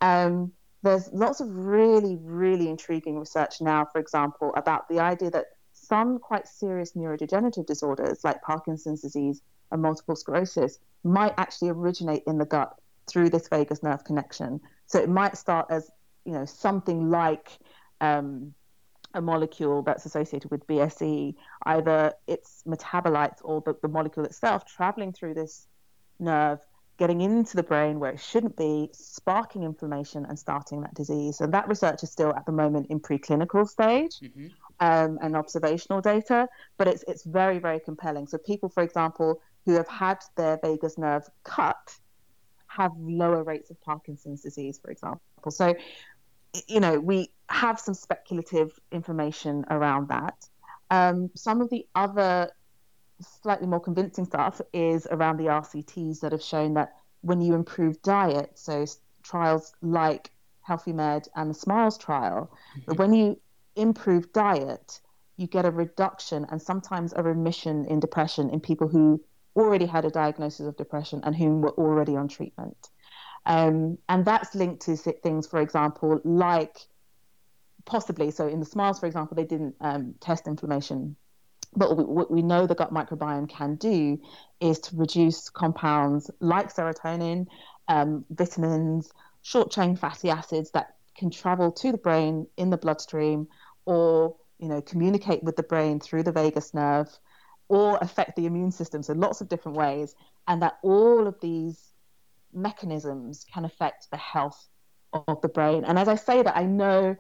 [0.01, 5.47] Um, there's lots of really, really intriguing research now, for example, about the idea that
[5.73, 9.40] some quite serious neurodegenerative disorders like Parkinson's disease
[9.73, 14.61] and multiple sclerosis might actually originate in the gut through this vagus nerve connection.
[14.87, 15.90] So it might start as
[16.25, 17.59] you know something like
[18.01, 18.55] um,
[19.14, 21.35] a molecule that's associated with BSE,
[21.66, 25.68] either its metabolites or the, the molecule itself traveling through this
[26.18, 26.61] nerve,
[26.98, 31.40] getting into the brain where it shouldn't be, sparking inflammation and starting that disease.
[31.40, 34.20] And that research is still at the moment in preclinical stage.
[34.20, 34.46] Mm-hmm.
[34.81, 36.48] Um, and observational data,
[36.79, 38.27] but it's it's very very compelling.
[38.27, 41.96] So people, for example, who have had their vagus nerve cut,
[42.66, 45.20] have lower rates of Parkinson's disease, for example.
[45.50, 45.77] So
[46.66, 50.48] you know, we have some speculative information around that.
[50.90, 52.50] Um, some of the other
[53.42, 58.00] slightly more convincing stuff is around the RCTs that have shown that when you improve
[58.02, 58.85] diet, so
[59.22, 60.30] trials like
[60.68, 62.94] HELFIMED and the Smiles trial, mm-hmm.
[62.94, 63.40] when you
[63.76, 65.00] improve diet,
[65.37, 69.22] you get a reduction and sometimes a remission in depression in people who
[69.57, 72.90] already had a diagnosis of depression and whom were already on treatment.
[73.46, 76.78] Um, and that's linked to things, for example, like
[77.85, 81.16] possibly, so in the smiles, for example, they didn't um, test inflammation.
[81.77, 84.20] But what we know the gut microbiome can do
[84.61, 87.47] is to reduce compounds like serotonin,
[87.88, 93.49] um, vitamins, short chain fatty acids that can travel to the brain in the bloodstream
[93.87, 97.09] or you know communicate with the brain through the vagus nerve
[97.68, 100.14] or affect the immune system so lots of different ways
[100.49, 101.92] and that all of these
[102.53, 104.68] mechanisms can affect the health
[105.12, 105.85] of the brain.
[105.85, 107.16] And as I say that, I know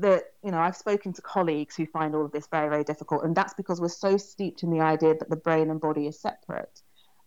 [0.00, 3.24] that you know I've spoken to colleagues who find all of this very very difficult,
[3.24, 6.20] and that's because we're so steeped in the idea that the brain and body is
[6.20, 6.80] separate.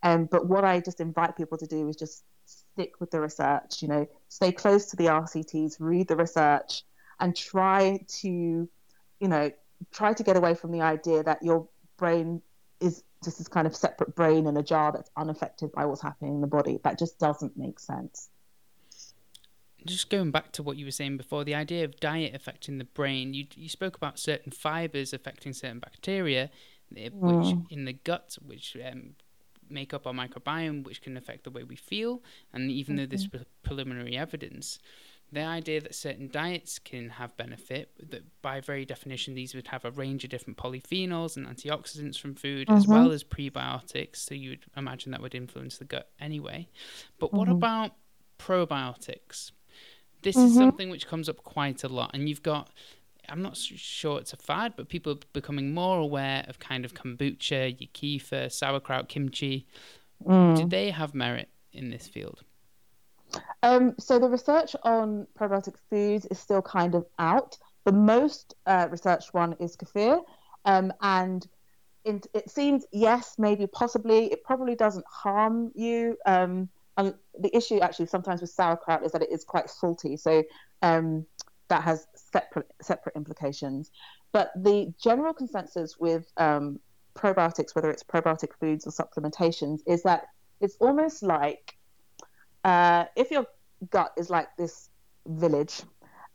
[0.03, 3.81] Um, but what I just invite people to do is just stick with the research.
[3.81, 6.83] You know, stay close to the RCTs, read the research,
[7.19, 9.51] and try to, you know,
[9.91, 12.41] try to get away from the idea that your brain
[12.79, 16.35] is just this kind of separate brain in a jar that's unaffected by what's happening
[16.35, 16.79] in the body.
[16.83, 18.30] That just doesn't make sense.
[19.85, 22.85] Just going back to what you were saying before, the idea of diet affecting the
[22.85, 26.49] brain, you you spoke about certain fibers affecting certain bacteria,
[26.95, 27.65] eh, which mm.
[27.71, 29.15] in the gut, which um,
[29.71, 32.21] make up our microbiome, which can affect the way we feel.
[32.53, 33.03] And even mm-hmm.
[33.03, 33.27] though there's
[33.63, 34.79] preliminary evidence,
[35.31, 39.85] the idea that certain diets can have benefit, that by very definition, these would have
[39.85, 42.77] a range of different polyphenols and antioxidants from food, mm-hmm.
[42.77, 44.17] as well as prebiotics.
[44.17, 46.67] So you would imagine that would influence the gut anyway.
[47.17, 47.37] But mm-hmm.
[47.37, 47.91] what about
[48.37, 49.51] probiotics?
[50.21, 50.47] This mm-hmm.
[50.47, 52.69] is something which comes up quite a lot, and you've got.
[53.29, 56.93] I'm not sure it's a fad, but people are becoming more aware of kind of
[56.93, 59.67] kombucha, kefir, sauerkraut, kimchi.
[60.25, 60.57] Mm.
[60.57, 62.43] Do they have merit in this field?
[63.63, 67.57] Um, so the research on probiotic foods is still kind of out.
[67.85, 70.21] The most uh, researched one is kefir,
[70.65, 71.47] um, and
[72.03, 76.17] it, it, seems yes, maybe possibly it probably doesn't harm you.
[76.25, 80.43] Um, and the issue actually sometimes with sauerkraut is that it is quite salty, so
[80.81, 81.25] um,
[81.69, 83.91] that has separate separate implications.
[84.31, 86.79] But the general consensus with um,
[87.15, 90.27] probiotics, whether it's probiotic foods or supplementations, is that
[90.59, 91.77] it's almost like
[92.63, 93.45] uh, if your
[93.89, 94.89] gut is like this
[95.25, 95.81] village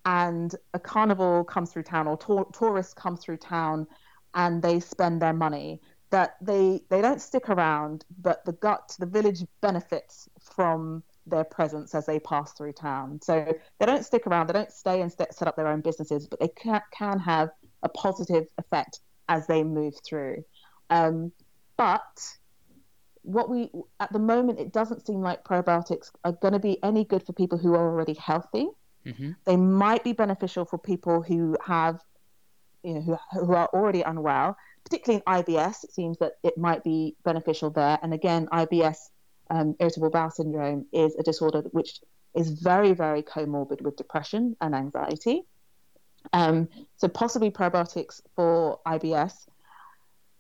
[0.05, 3.87] and a carnival comes through town or to- tourists come through town
[4.35, 9.07] and they spend their money that they they don't stick around but the gut the
[9.07, 13.21] village benefits from their presence as they pass through town.
[13.21, 16.39] So they don't stick around they don't stay and set up their own businesses but
[16.39, 17.51] they can, can have
[17.83, 20.45] a positive effect as they move through.
[20.91, 21.33] Um,
[21.77, 22.37] but
[23.23, 27.05] what we at the moment it doesn't seem like probiotics are going to be any
[27.05, 28.69] good for people who are already healthy.
[29.05, 29.33] Mm-hmm.
[29.45, 32.01] they might be beneficial for people who have
[32.83, 36.83] you know who, who are already unwell particularly in ibs it seems that it might
[36.85, 37.99] be beneficial there.
[38.03, 38.99] And again ibs
[39.51, 42.01] um, irritable bowel syndrome is a disorder which
[42.35, 45.43] is very very comorbid with depression and anxiety.
[46.33, 49.47] Um, so possibly probiotics for ibs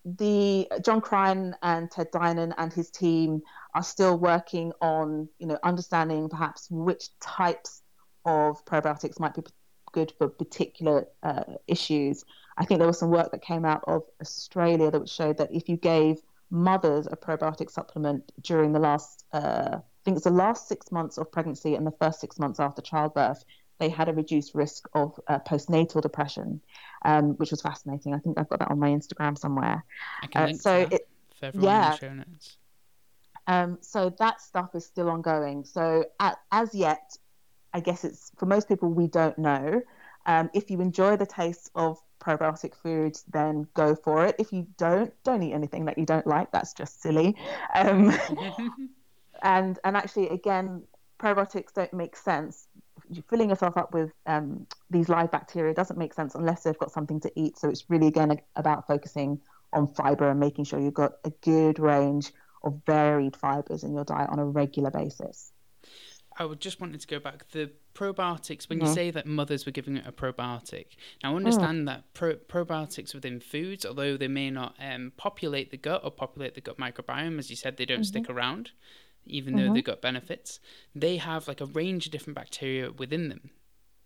[0.07, 3.43] the John Cryan and Ted Dinan and his team
[3.75, 7.83] are still working on, you know, understanding perhaps which types
[8.25, 9.43] of probiotics might be
[9.93, 12.25] good for particular uh, issues.
[12.57, 15.69] I think there was some work that came out of Australia that showed that if
[15.69, 20.69] you gave mothers a probiotic supplement during the last, uh, I think it's the last
[20.69, 23.45] six months of pregnancy and the first six months after childbirth,
[23.79, 26.61] they had a reduced risk of uh, postnatal depression,
[27.05, 28.15] um, which was fascinating.
[28.15, 29.85] I think I've got that on my Instagram somewhere.
[30.23, 31.09] I can uh, so it,
[31.55, 31.97] yeah.
[33.49, 35.65] Um, so that stuff is still ongoing.
[35.65, 37.17] So at, as yet,
[37.73, 39.83] I guess it's for most people we don't know.
[40.25, 44.37] Um, if you enjoy the taste of probiotic foods, then go for it.
[44.39, 46.51] If you don't, don't eat anything that you don't like.
[46.51, 47.37] That's just silly.
[47.75, 48.13] Um,
[49.43, 50.83] and and actually, again,
[51.21, 52.67] probiotics don't make sense.
[53.31, 57.21] Filling yourself up with um, these live bacteria doesn't make sense unless they've got something
[57.21, 57.59] to eat.
[57.59, 59.41] So it's really again about focusing
[59.73, 62.33] on fiber and making sure you've got a good range
[62.65, 65.53] of varied fibers in your diet on a regular basis.
[66.39, 68.69] I would just wanted to go back the probiotics.
[68.69, 68.95] When you mm.
[68.95, 70.87] say that mothers were giving it a probiotic,
[71.23, 75.79] now I understand that pro- probiotics within foods, although they may not um, populate the
[75.79, 78.05] gut or populate the gut microbiome, as you said, they don't mm-hmm.
[78.05, 78.73] stick around,
[79.25, 79.69] even mm-hmm.
[79.69, 80.61] though they've got benefits.
[80.95, 83.51] They have like a range of different bacteria within them,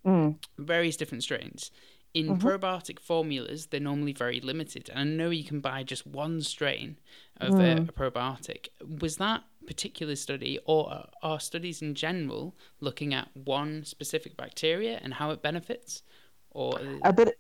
[0.06, 0.36] mm.
[0.56, 1.72] various different strains.
[2.12, 2.46] In mm-hmm.
[2.46, 4.88] probiotic formulas, they're normally very limited.
[4.90, 6.98] And I know you can buy just one strain
[7.40, 7.78] of mm.
[7.78, 8.68] a, a, probiotic.
[9.00, 15.14] Was that particular study, or are studies in general looking at one specific bacteria and
[15.14, 16.02] how it benefits?
[16.50, 17.38] Or a bit,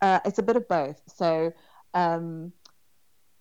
[0.00, 1.00] uh, it's a bit of both.
[1.06, 1.52] So,
[1.92, 2.52] um,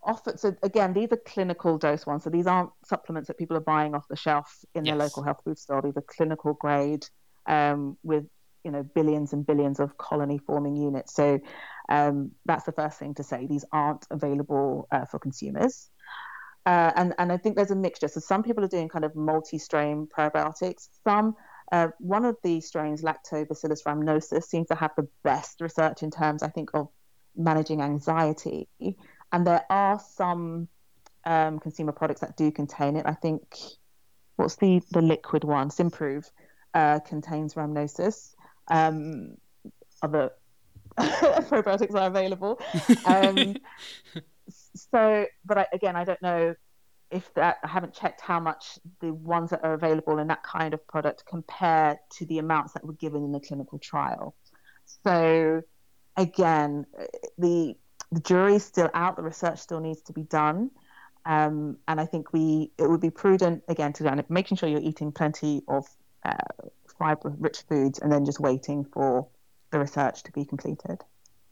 [0.03, 2.23] often, so again, these are clinical dose ones.
[2.23, 4.91] So these aren't supplements that people are buying off the shelf in yes.
[4.91, 5.82] their local health food store.
[5.82, 7.06] These are clinical grade
[7.45, 8.25] um, with
[8.63, 11.13] you know billions and billions of colony forming units.
[11.13, 11.39] So
[11.89, 13.45] um, that's the first thing to say.
[13.47, 15.89] These aren't available uh, for consumers.
[16.65, 18.08] Uh, and and I think there's a mixture.
[18.08, 20.88] So some people are doing kind of multi-strain probiotics.
[21.04, 21.36] Some
[21.71, 26.43] uh, one of the strains, Lactobacillus rhamnosus, seems to have the best research in terms,
[26.43, 26.89] I think, of
[27.36, 28.67] managing anxiety.
[29.32, 30.67] And there are some
[31.26, 33.06] um, consumer products that do contain it.
[33.06, 33.41] I think
[34.36, 35.69] what's the the liquid one?
[35.69, 36.30] Symprove
[36.73, 38.36] uh, contains rhamnosus
[38.67, 39.38] um,
[40.02, 40.32] other
[40.97, 42.62] probiotics are available.
[43.06, 43.56] Um,
[44.75, 46.55] so, but I, again, I don't know
[47.12, 50.73] if that I haven't checked how much the ones that are available in that kind
[50.73, 54.36] of product compare to the amounts that were given in the clinical trial.
[55.03, 55.62] So,
[56.17, 56.86] again,
[57.38, 57.75] the
[58.12, 59.15] the jury's still out.
[59.15, 60.71] The research still needs to be done.
[61.25, 64.81] Um, and I think we it would be prudent again to do making sure you're
[64.81, 65.88] eating plenty of
[66.25, 66.36] uh,
[66.97, 69.27] fiber rich foods and then just waiting for
[69.71, 71.03] the research to be completed.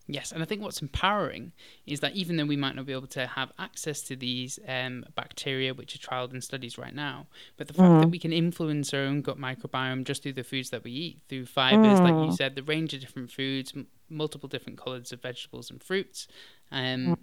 [0.08, 1.52] Yes, and I think what's empowering
[1.86, 5.06] is that even though we might not be able to have access to these um,
[5.16, 8.02] bacteria, which are trialed in studies right now, but the fact mm.
[8.02, 11.22] that we can influence our own gut microbiome just through the foods that we eat,
[11.30, 12.04] through fibers, mm.
[12.04, 15.82] like you said, the range of different foods, m- multiple different colors of vegetables and
[15.84, 16.28] fruits,
[16.72, 17.18] um, mm.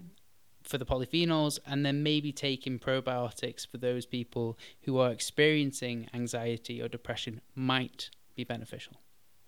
[0.62, 6.80] for the polyphenols, and then maybe taking probiotics for those people who are experiencing anxiety
[6.80, 8.94] or depression might be beneficial.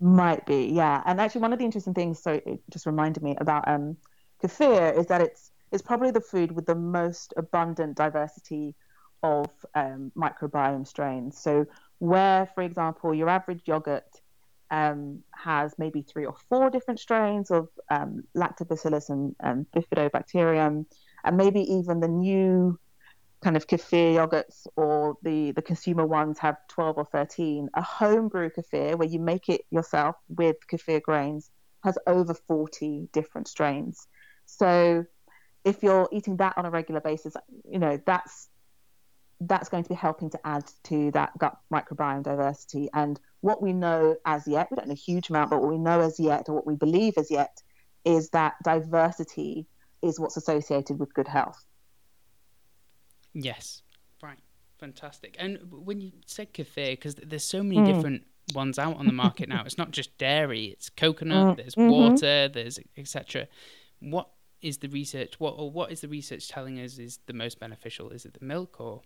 [0.01, 1.03] Might be, yeah.
[1.05, 3.99] And actually, one of the interesting things, so it just reminded me about um,
[4.43, 8.75] kefir, is that it's it's probably the food with the most abundant diversity
[9.23, 11.39] of um, microbiome strains.
[11.39, 11.67] So,
[11.99, 14.09] where, for example, your average yogurt
[14.71, 20.87] um, has maybe three or four different strains of um, lactobacillus and, and bifidobacterium,
[21.25, 22.79] and maybe even the new
[23.43, 28.51] kind of kefir yogurts or the the consumer ones have 12 or 13 a homebrew
[28.51, 31.51] kefir where you make it yourself with kefir grains
[31.83, 34.07] has over 40 different strains.
[34.45, 35.07] So
[35.65, 38.49] if you're eating that on a regular basis you know that's
[39.43, 42.91] that's going to be helping to add to that gut microbiome diversity.
[42.93, 45.79] And what we know as yet we don't know a huge amount but what we
[45.79, 47.63] know as yet or what we believe as yet
[48.05, 49.67] is that diversity
[50.03, 51.65] is what's associated with good health
[53.35, 53.83] Yes.
[54.23, 54.39] Right.
[54.79, 55.37] Fantastic.
[55.39, 57.95] And when you said kefir, because there's so many mm.
[57.95, 59.63] different ones out on the market now.
[59.65, 60.67] It's not just dairy.
[60.67, 61.55] It's coconut.
[61.55, 61.57] Mm.
[61.57, 61.91] There's mm-hmm.
[61.91, 62.49] water.
[62.49, 63.49] There's etc.
[64.01, 64.29] What
[64.63, 65.39] is the research?
[65.39, 68.11] What or what is the research telling us is the most beneficial?
[68.11, 69.03] Is it the milk or?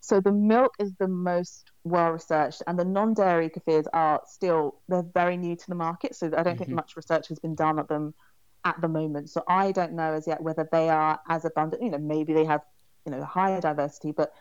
[0.00, 5.06] So the milk is the most well researched, and the non-dairy kefirs are still they're
[5.14, 6.14] very new to the market.
[6.14, 6.58] So I don't mm-hmm.
[6.58, 8.14] think much research has been done at them
[8.64, 9.30] at the moment.
[9.30, 11.82] So I don't know as yet whether they are as abundant.
[11.82, 12.62] You know, maybe they have
[13.04, 14.32] you know higher diversity, but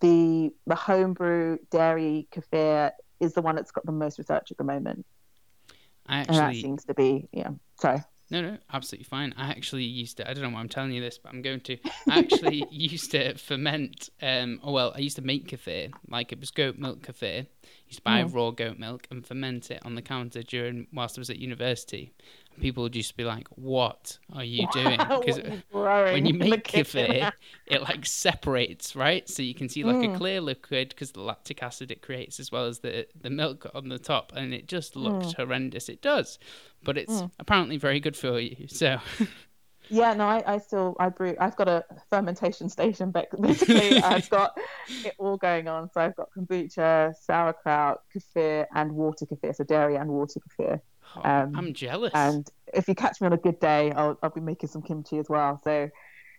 [0.00, 4.64] the the homebrew dairy kefir is the one that's got the most research at the
[4.64, 5.04] moment.
[6.06, 7.50] I actually and that seems to be yeah.
[7.80, 8.02] Sorry.
[8.30, 9.32] No, no, absolutely fine.
[9.38, 10.28] I actually used to.
[10.28, 11.78] I don't know why I'm telling you this, but I'm going to.
[12.10, 14.10] I actually used to ferment.
[14.20, 17.46] Um, oh well, I used to make kefir, like it was goat milk kefir.
[17.88, 21.20] Used to buy raw goat milk and ferment it on the counter during whilst I
[21.20, 22.12] was at university
[22.58, 27.32] people would just be like, "What are you doing?" Because when you make kefir,
[27.66, 29.28] it like separates, right?
[29.28, 30.14] So you can see like mm.
[30.14, 33.66] a clear liquid because the lactic acid it creates, as well as the the milk
[33.74, 35.34] on the top, and it just looks mm.
[35.36, 35.88] horrendous.
[35.88, 36.38] It does,
[36.84, 37.30] but it's mm.
[37.38, 38.68] apparently very good for you.
[38.68, 38.98] So.
[39.90, 41.36] Yeah, no, I, I still I brew.
[41.40, 44.02] I've got a fermentation station, but basically.
[44.02, 44.58] I've got
[45.04, 45.90] it all going on.
[45.92, 49.54] So I've got kombucha, sauerkraut, kefir, and water kefir.
[49.54, 50.80] So dairy and water kefir.
[51.16, 52.12] Oh, um, I'm jealous.
[52.14, 55.18] And if you catch me on a good day, I'll I'll be making some kimchi
[55.18, 55.60] as well.
[55.64, 55.88] So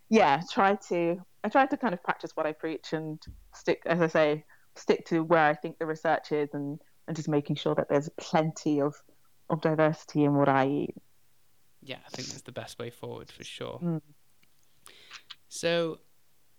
[0.10, 3.22] yeah, try to I try to kind of practice what I preach and
[3.54, 4.46] stick, as I say,
[4.76, 8.10] stick to where I think the research is, and and just making sure that there's
[8.20, 8.96] plenty of
[9.50, 10.96] of diversity in what I eat.
[11.90, 13.80] Yeah, I think that's the best way forward for sure.
[13.84, 14.02] Mm.
[15.48, 15.98] So,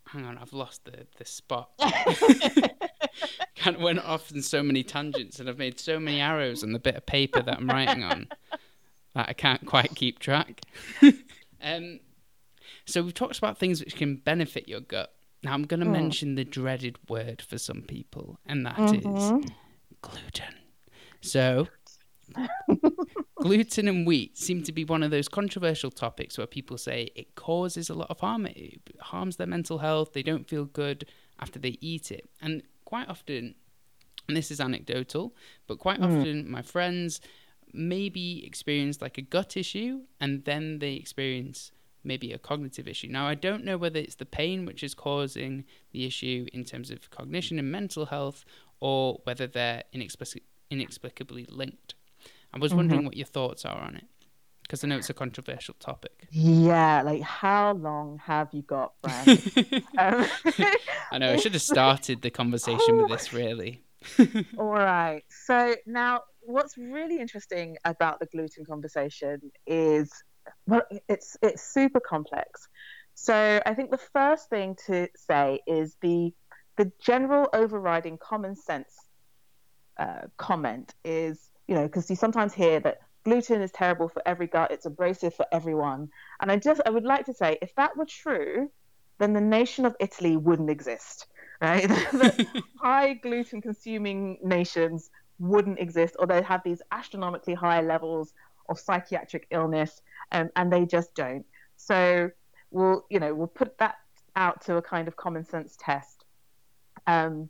[0.08, 1.70] hang on, I've lost the the spot.
[3.56, 6.72] kind of went off in so many tangents, and I've made so many arrows on
[6.72, 8.26] the bit of paper that I'm writing on
[9.14, 10.62] that I can't quite keep track.
[11.62, 12.00] um,
[12.84, 15.12] so we've talked about things which can benefit your gut.
[15.44, 15.92] Now I'm going to mm.
[15.92, 19.16] mention the dreaded word for some people, and that mm-hmm.
[19.16, 19.52] is
[20.02, 20.54] gluten.
[21.20, 21.68] So
[23.40, 27.34] gluten and wheat seem to be one of those controversial topics where people say it
[27.34, 28.46] causes a lot of harm.
[28.46, 30.12] It harms their mental health.
[30.12, 31.06] They don't feel good
[31.38, 32.28] after they eat it.
[32.40, 33.54] And quite often,
[34.28, 35.34] and this is anecdotal,
[35.66, 36.04] but quite mm.
[36.04, 37.20] often my friends
[37.72, 41.70] maybe experience like a gut issue and then they experience
[42.02, 43.08] maybe a cognitive issue.
[43.08, 46.90] Now, I don't know whether it's the pain which is causing the issue in terms
[46.90, 48.44] of cognition and mental health
[48.80, 51.94] or whether they're inexplic- inexplicably linked.
[52.52, 53.06] I was wondering mm-hmm.
[53.06, 54.04] what your thoughts are on it
[54.70, 56.28] because I know it's a controversial topic.
[56.30, 59.26] Yeah, like how long have you got, Fran?
[59.98, 60.26] um,
[61.10, 63.82] I know I should have started the conversation with this really.
[64.58, 65.24] All right.
[65.28, 70.12] So now, what's really interesting about the gluten conversation is,
[70.68, 72.68] well, it's it's super complex.
[73.14, 76.32] So I think the first thing to say is the
[76.76, 78.94] the general overriding common sense
[79.98, 84.48] uh, comment is you know, because you sometimes hear that gluten is terrible for every
[84.48, 86.08] gut, it's abrasive for everyone.
[86.40, 88.68] And I just, I would like to say, if that were true,
[89.18, 91.28] then the nation of Italy wouldn't exist,
[91.62, 91.88] right?
[91.88, 92.46] the
[92.82, 98.34] high gluten consuming nations wouldn't exist, or they'd have these astronomically high levels
[98.68, 100.02] of psychiatric illness,
[100.32, 101.46] um, and they just don't.
[101.76, 102.30] So
[102.72, 103.94] we'll, you know, we'll put that
[104.34, 106.24] out to a kind of common sense test,
[107.06, 107.48] um,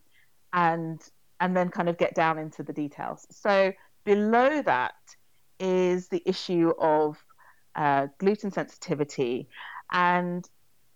[0.53, 1.01] and
[1.39, 3.25] and then kind of get down into the details.
[3.31, 3.73] So
[4.03, 4.95] below that
[5.59, 7.23] is the issue of
[7.75, 9.47] uh, gluten sensitivity.
[9.91, 10.47] And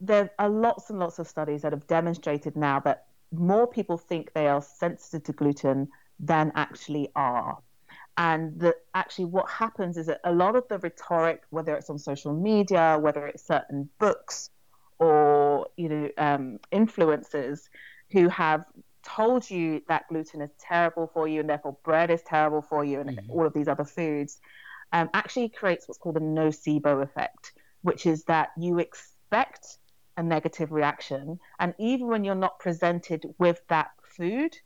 [0.02, 4.34] there are lots and lots of studies that have demonstrated now that more people think
[4.34, 5.90] they are sensitive to gluten
[6.20, 7.58] than actually are.
[8.18, 12.00] And that actually, what happens is that a lot of the rhetoric, whether it's on
[12.00, 14.50] social media, whether it's certain books
[15.00, 17.68] or you know um, influencers
[18.12, 18.64] who have
[19.06, 23.00] told you that gluten is terrible for you and therefore bread is terrible for you
[23.00, 23.32] and mm-hmm.
[23.32, 24.40] all of these other foods
[24.92, 29.78] um, actually creates what's called a nocebo effect, which is that you expect
[30.18, 31.40] a negative reaction.
[31.60, 34.58] And even when you're not presented with that food,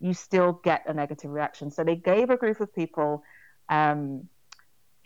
[0.00, 1.70] you still get a negative reaction.
[1.70, 3.22] So they gave a group of people
[3.68, 4.28] um,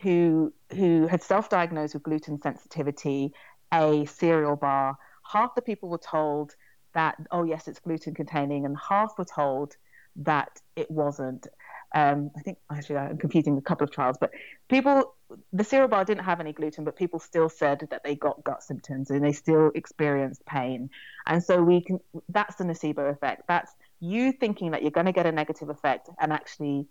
[0.01, 3.33] who who had self-diagnosed with gluten sensitivity
[3.73, 4.97] a cereal bar.
[5.25, 6.55] Half the people were told
[6.95, 9.77] that, oh, yes, it's gluten containing, and half were told
[10.17, 11.47] that it wasn't.
[11.95, 14.31] Um, I think actually I'm computing a couple of trials, but
[14.69, 15.15] people,
[15.53, 18.63] the cereal bar didn't have any gluten, but people still said that they got gut
[18.63, 20.89] symptoms and they still experienced pain.
[21.27, 23.43] And so we can, that's the nocebo effect.
[23.47, 23.71] That's
[24.01, 26.87] you thinking that you're going to get a negative effect and actually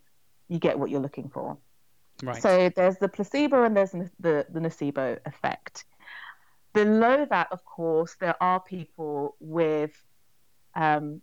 [0.50, 1.58] you get what you're looking for.
[2.22, 2.40] Right.
[2.40, 5.86] So there's the placebo and there's the, the, the nocebo effect.
[6.74, 9.92] Below that, of course, there are people with,
[10.76, 11.22] um,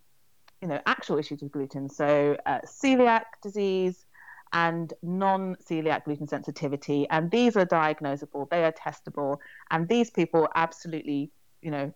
[0.61, 1.89] you know, actual issues with gluten.
[1.89, 4.05] So uh, celiac disease
[4.53, 8.49] and non-celiac gluten sensitivity, and these are diagnosable.
[8.49, 9.37] They are testable,
[9.71, 11.31] and these people absolutely,
[11.61, 11.93] you know,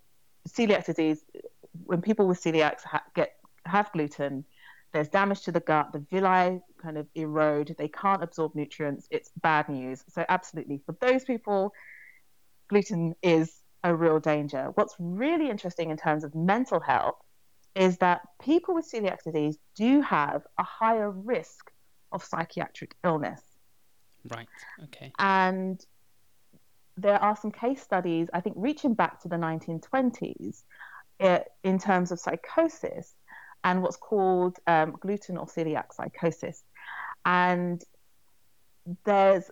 [0.47, 1.23] celiac disease.
[1.85, 3.33] When people with celiacs ha- get
[3.65, 4.45] have gluten,
[4.93, 5.91] there's damage to the gut.
[5.93, 7.75] The villi kind of erode.
[7.77, 9.07] They can't absorb nutrients.
[9.09, 10.03] It's bad news.
[10.07, 11.73] So absolutely, for those people
[12.73, 13.53] gluten is
[13.83, 14.71] a real danger.
[14.73, 17.19] What's really interesting in terms of mental health
[17.75, 21.71] is that people with celiac disease do have a higher risk
[22.11, 23.41] of psychiatric illness.
[24.27, 24.47] Right.
[24.85, 25.11] Okay.
[25.19, 25.83] And
[26.97, 30.63] there are some case studies, I think, reaching back to the 1920s
[31.19, 33.13] uh, in terms of psychosis
[33.63, 36.63] and what's called um, gluten or celiac psychosis.
[37.25, 37.83] And
[39.05, 39.49] there's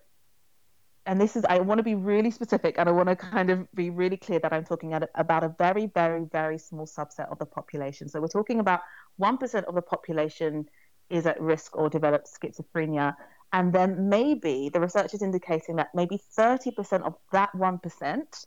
[1.05, 3.67] and this is I want to be really specific and I want to kind of
[3.73, 7.45] be really clear that I'm talking about a very very very small subset of the
[7.45, 8.07] population.
[8.09, 8.81] So we're talking about
[9.19, 10.65] 1% of the population
[11.09, 13.15] is at risk or develops schizophrenia
[13.53, 18.45] And then maybe the research is indicating that maybe 30% of that 1%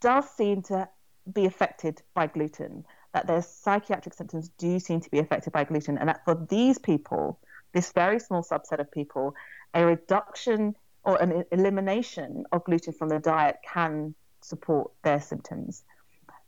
[0.00, 0.88] does seem to
[1.32, 5.98] be affected by gluten, that their psychiatric symptoms do seem to be affected by gluten,
[5.98, 7.40] and that for these people,
[7.72, 9.34] this very small subset of people,
[9.74, 10.74] a reduction
[11.08, 15.82] or an elimination of gluten from the diet can support their symptoms.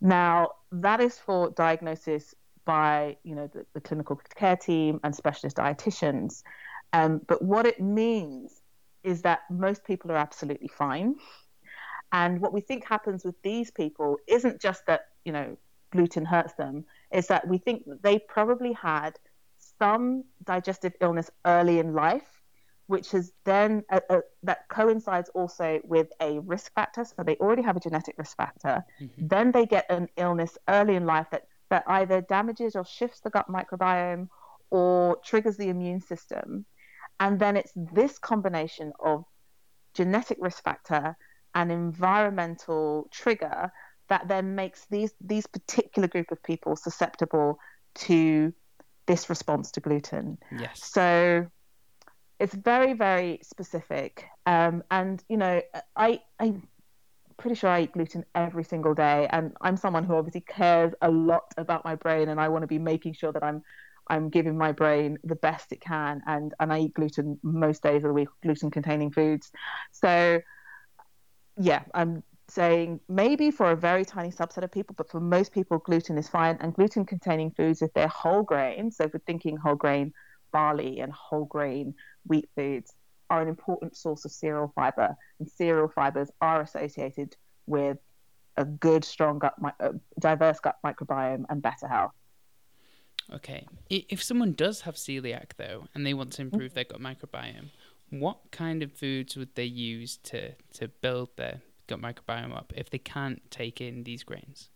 [0.03, 2.35] Now, that is for diagnosis
[2.67, 6.43] by you know the, the clinical care team and specialist dietitians.
[6.93, 8.61] Um, but what it means
[9.03, 11.15] is that most people are absolutely fine.
[12.13, 15.57] And what we think happens with these people isn't just that you know
[15.91, 19.19] gluten hurts them; is that we think that they probably had
[19.79, 22.40] some digestive illness early in life
[22.91, 27.05] which is then uh, uh, that coincides also with a risk factor.
[27.05, 28.85] So they already have a genetic risk factor.
[29.01, 29.29] Mm-hmm.
[29.29, 33.31] Then they get an illness early in life that, that either damages or shifts the
[33.31, 34.29] gut microbiome
[34.71, 36.67] or triggers the immune system.
[37.21, 39.25] And then it's this combination of
[39.95, 41.17] genetic risk factor
[41.55, 43.73] and environmental trigger
[44.09, 47.61] that then makes these these particular group of people susceptible
[47.95, 48.53] to
[49.07, 50.39] this response to gluten.
[50.51, 50.81] Yes.
[50.83, 51.47] So
[52.41, 55.61] it's very very specific um, and you know
[55.95, 56.67] i i'm
[57.37, 61.11] pretty sure i eat gluten every single day and i'm someone who obviously cares a
[61.11, 63.63] lot about my brain and i want to be making sure that i'm
[64.09, 68.03] i'm giving my brain the best it can and and i eat gluten most days
[68.03, 69.53] of the week gluten containing foods
[69.93, 70.41] so
[71.59, 75.79] yeah i'm saying maybe for a very tiny subset of people, but for most people,
[75.79, 76.59] gluten is fine.
[76.61, 80.13] And gluten containing foods, if they're whole grain, so if we're thinking whole grain
[80.53, 81.95] barley and whole grain
[82.27, 82.93] wheat foods
[83.29, 87.99] are an important source of cereal fiber, and cereal fibers are associated with
[88.57, 92.13] a good, strong gut, uh, diverse gut microbiome and better health.
[93.33, 93.67] Okay.
[93.89, 97.71] If someone does have celiac, though, and they want to improve their gut microbiome,
[98.11, 102.91] what kind of foods would they use to, to build their gut microbiome up if
[102.91, 104.71] they can't take in these grains?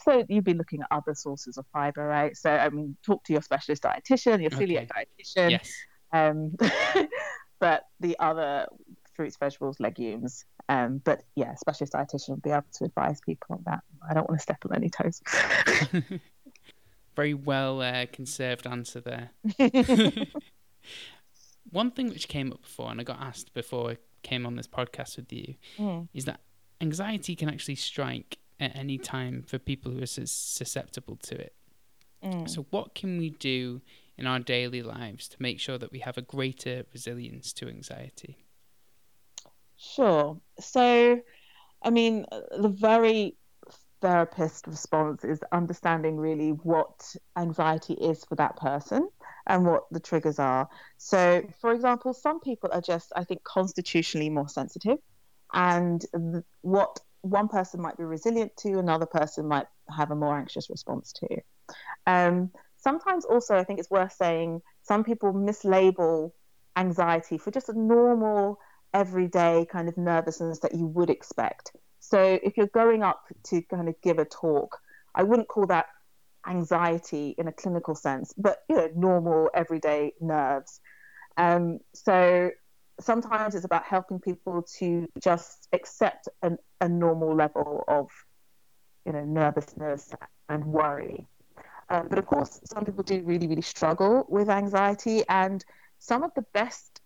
[0.00, 2.36] So you'd be looking at other sources of fiber, right?
[2.36, 5.06] So I mean, talk to your specialist dietitian, your celiac okay.
[5.20, 5.50] dietitian.
[5.52, 5.72] Yes.
[6.14, 6.56] Um,
[7.58, 8.66] but the other
[9.14, 10.44] fruits, vegetables, legumes.
[10.68, 13.80] Um, but yeah, specialist dietitian will be able to advise people on that.
[14.08, 15.20] I don't want to step on any toes.
[17.16, 19.30] Very well uh, conserved answer there.
[21.70, 24.66] One thing which came up before, and I got asked before I came on this
[24.66, 26.08] podcast with you, mm.
[26.14, 26.40] is that
[26.80, 31.54] anxiety can actually strike at any time for people who are susceptible to it.
[32.22, 32.48] Mm.
[32.48, 33.80] So, what can we do
[34.16, 38.46] in our daily lives to make sure that we have a greater resilience to anxiety?
[39.76, 40.40] Sure.
[40.60, 41.20] So,
[41.82, 43.36] I mean, the very
[44.00, 49.08] therapist response is understanding really what anxiety is for that person
[49.46, 50.68] and what the triggers are.
[50.98, 54.98] So, for example, some people are just, I think, constitutionally more sensitive,
[55.52, 56.04] and
[56.60, 61.12] what one person might be resilient to, another person might have a more anxious response
[61.14, 61.28] to.
[62.06, 62.50] Um,
[62.84, 66.30] sometimes also I think it's worth saying some people mislabel
[66.76, 68.58] anxiety for just a normal
[68.92, 71.72] everyday kind of nervousness that you would expect.
[71.98, 74.78] So if you're going up to kind of give a talk,
[75.14, 75.86] I wouldn't call that
[76.46, 80.80] anxiety in a clinical sense, but you know, normal everyday nerves.
[81.38, 82.50] Um, so
[83.00, 88.10] sometimes it's about helping people to just accept an, a normal level of,
[89.06, 90.12] you know, nervousness
[90.48, 91.26] and worry.
[91.90, 95.64] Um, but of course, some people do really, really struggle with anxiety, and
[95.98, 97.00] some of the best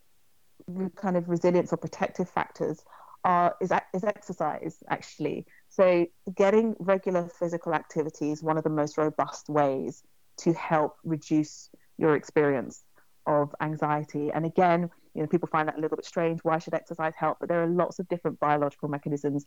[0.97, 2.83] kind of resilience or protective factors
[3.25, 5.47] are is, is exercise actually.
[5.69, 10.03] So getting regular physical activity is one of the most robust ways
[10.39, 12.85] to help reduce your experience
[13.27, 14.31] of anxiety.
[14.33, 16.41] And again, you know, people find that a little bit strange.
[16.43, 17.39] Why should exercise help?
[17.41, 19.45] But there are lots of different biological mechanisms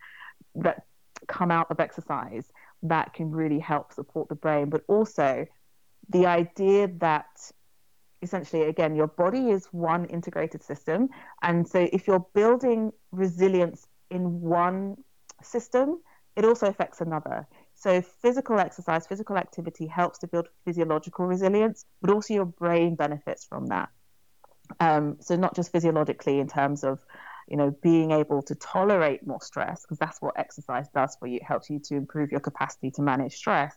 [0.55, 0.83] that
[1.27, 2.51] come out of exercise
[2.83, 4.69] that can really help support the brain.
[4.69, 5.45] But also
[6.09, 7.51] the idea that
[8.21, 11.09] essentially, again, your body is one integrated system.
[11.41, 14.97] And so if you're building resilience in one
[15.41, 16.01] system,
[16.35, 17.47] it also affects another.
[17.75, 23.45] So physical exercise, physical activity helps to build physiological resilience, but also your brain benefits
[23.45, 23.89] from that.
[24.79, 26.99] Um, so not just physiologically in terms of
[27.51, 31.35] you know, being able to tolerate more stress, because that's what exercise does for you.
[31.35, 33.75] It helps you to improve your capacity to manage stress.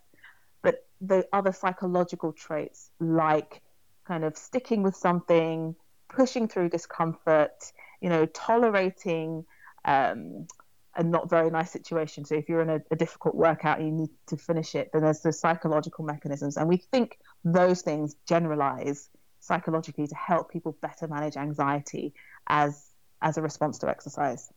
[0.62, 3.62] But the other psychological traits, like
[4.06, 5.74] kind of sticking with something,
[6.08, 9.44] pushing through discomfort, you know, tolerating
[9.84, 10.46] um,
[10.94, 12.24] a not very nice situation.
[12.24, 15.02] So if you're in a, a, difficult workout and you need to finish it, then
[15.02, 16.56] there's the psychological mechanisms.
[16.56, 19.10] And we think those things generalize
[19.40, 22.14] psychologically to help people better manage anxiety
[22.46, 22.93] as
[23.24, 24.52] as a response to exercise.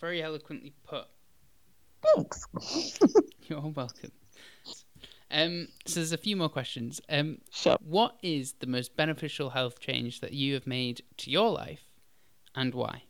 [0.00, 1.06] Very eloquently put.
[2.14, 2.46] Thanks.
[3.48, 4.12] You're welcome.
[5.30, 7.00] Um, so there's a few more questions.
[7.08, 7.76] Um, sure.
[7.80, 11.82] What is the most beneficial health change that you have made to your life,
[12.54, 13.02] and why?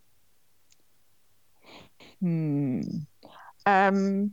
[2.21, 2.81] Hmm.
[3.67, 4.33] Um,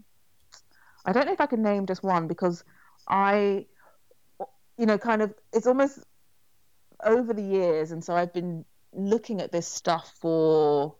[1.05, 2.63] I don't know if I can name just one because
[3.07, 3.65] I,
[4.77, 5.99] you know, kind of, it's almost
[7.03, 8.63] over the years, and so I've been
[8.95, 10.95] looking at this stuff for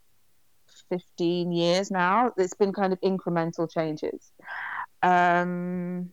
[0.90, 2.32] 15 years now.
[2.38, 4.32] It's been kind of incremental changes.
[5.02, 6.12] Um,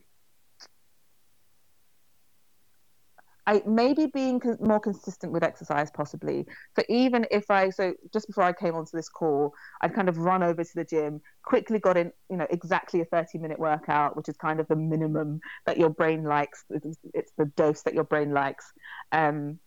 [3.46, 6.46] I maybe being con- more consistent with exercise, possibly.
[6.76, 10.18] So even if I, so just before I came onto this call, I'd kind of
[10.18, 14.16] run over to the gym, quickly got in, you know, exactly a 30 minute workout,
[14.16, 16.64] which is kind of the minimum that your brain likes.
[16.70, 18.72] It's, it's the dose that your brain likes,
[19.10, 19.58] um,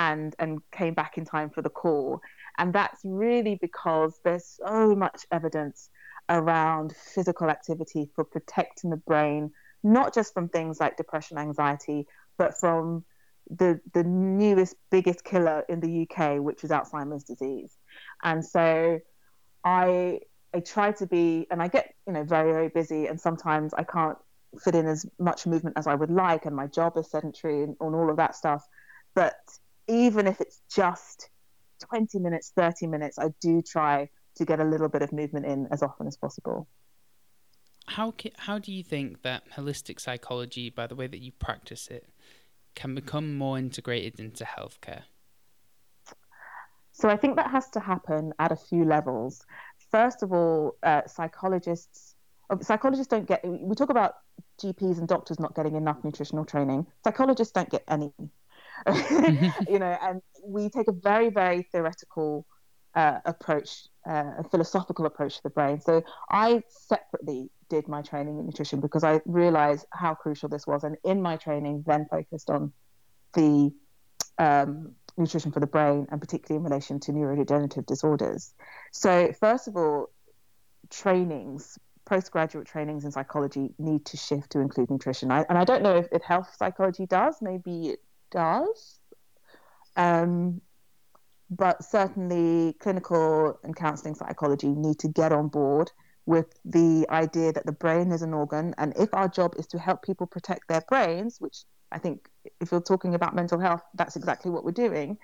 [0.00, 2.20] and and came back in time for the call.
[2.58, 5.90] And that's really because there's so much evidence
[6.28, 12.06] around physical activity for protecting the brain, not just from things like depression, anxiety,
[12.38, 13.04] but from
[13.50, 17.72] the the newest biggest killer in the UK, which is Alzheimer's disease.
[18.22, 19.00] And so
[19.64, 20.20] I
[20.54, 23.84] I try to be, and I get you know very very busy, and sometimes I
[23.84, 24.18] can't
[24.64, 27.76] fit in as much movement as I would like, and my job is sedentary and,
[27.80, 28.62] and all of that stuff.
[29.14, 29.38] But
[29.90, 31.28] even if it's just
[31.80, 35.66] 20 minutes, 30 minutes, I do try to get a little bit of movement in
[35.70, 36.68] as often as possible.
[37.86, 42.06] How how do you think that holistic psychology, by the way that you practice it,
[42.76, 45.02] can become more integrated into healthcare?
[46.92, 49.44] So I think that has to happen at a few levels.
[49.90, 52.14] First of all, uh, psychologists
[52.50, 53.44] uh, psychologists don't get.
[53.44, 54.14] We talk about
[54.62, 56.86] GPs and doctors not getting enough nutritional training.
[57.04, 58.12] Psychologists don't get any.
[59.68, 62.46] you know, and we take a very very theoretical
[62.94, 65.80] uh, approach, uh, a philosophical approach to the brain.
[65.80, 70.84] So I separately did my training in nutrition because I realized how crucial this was,
[70.84, 72.72] and in my training, then focused on
[73.34, 73.72] the
[74.38, 78.52] um, nutrition for the brain, and particularly in relation to neurodegenerative disorders.
[78.92, 80.10] So, first of all,
[80.90, 85.30] trainings, postgraduate trainings in psychology need to shift to include nutrition.
[85.30, 88.00] I, and I don't know if, if health psychology does, maybe it
[88.30, 89.00] does.
[89.96, 90.60] Um,
[91.50, 95.90] but certainly clinical and counseling psychology need to get on board
[96.26, 98.72] with the idea that the brain is an organ.
[98.78, 102.28] And if our job is to help people protect their brains which i think
[102.60, 105.18] if you're talking about mental health that's exactly what we're doing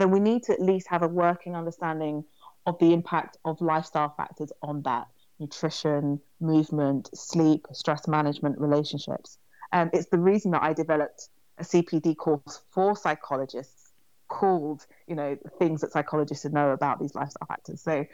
[0.00, 2.24] then we need to at least have a working understanding
[2.66, 5.06] of the impact of lifestyle factors on that.
[5.38, 9.38] Nutrition movement sleep stress management relationships.
[9.72, 11.28] And um, it's the reason that i developed
[11.60, 13.92] a cpd course for psychologists
[14.28, 17.82] called, you know, things that psychologists should know about these lifestyle factors.
[17.82, 18.06] So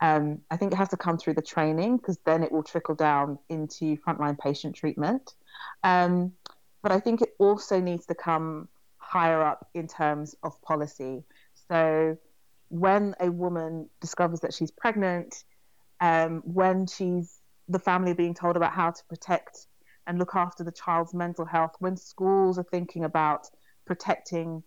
[0.00, 2.94] um, I think it has to come through the training because then it will trickle
[2.94, 5.34] down into frontline patient treatment.
[5.82, 6.32] Um,
[6.82, 11.24] but I think it also needs to come higher up in terms of policy.
[11.68, 12.18] So
[12.68, 15.44] when a woman discovers that she's pregnant,
[16.00, 17.38] um, when she's
[17.68, 19.66] the family being told about how to protect
[20.06, 23.48] and look after the child's mental health, when schools are thinking about
[23.86, 24.62] protecting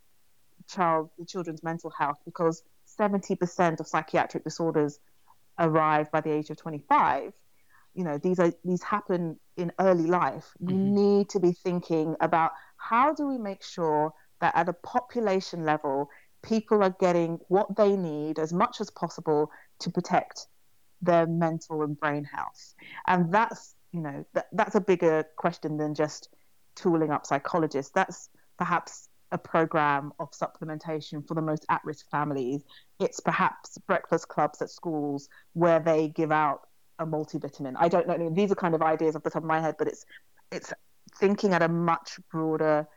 [0.68, 2.64] child the children's mental health because
[3.00, 5.00] 70% of psychiatric disorders
[5.60, 7.34] arrive by the age of 25
[7.96, 10.52] you know these are these happen in early life.
[10.60, 10.96] We mm-hmm.
[10.96, 16.10] need to be thinking about how do we make sure that at a population level
[16.44, 20.48] people are getting what they need as much as possible to protect
[21.02, 22.76] their mental and brain health.
[23.08, 26.30] And that's you know that, that's a bigger question than just
[26.76, 32.64] tooling up psychologists that's perhaps a program of supplementation for the most at risk families.
[33.00, 36.62] It's perhaps breakfast clubs at schools where they give out
[37.00, 37.74] a multivitamin.
[37.78, 38.30] I don't know.
[38.30, 40.06] These are kind of ideas off the top of my head, but it's
[40.52, 40.74] it's
[41.20, 42.88] thinking at a much broader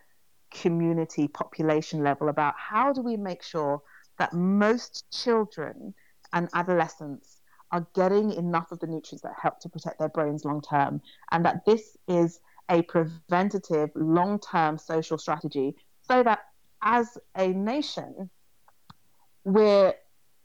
[0.53, 3.83] community population level about how do we make sure
[4.19, 5.95] that most children
[6.33, 7.38] and adolescents
[7.71, 11.01] are getting enough of the nutrients that help to protect their brains long term
[11.31, 12.41] and that this is
[12.71, 16.41] a preventative long term social strategy so that
[16.83, 18.31] as a nation,
[19.45, 19.95] we're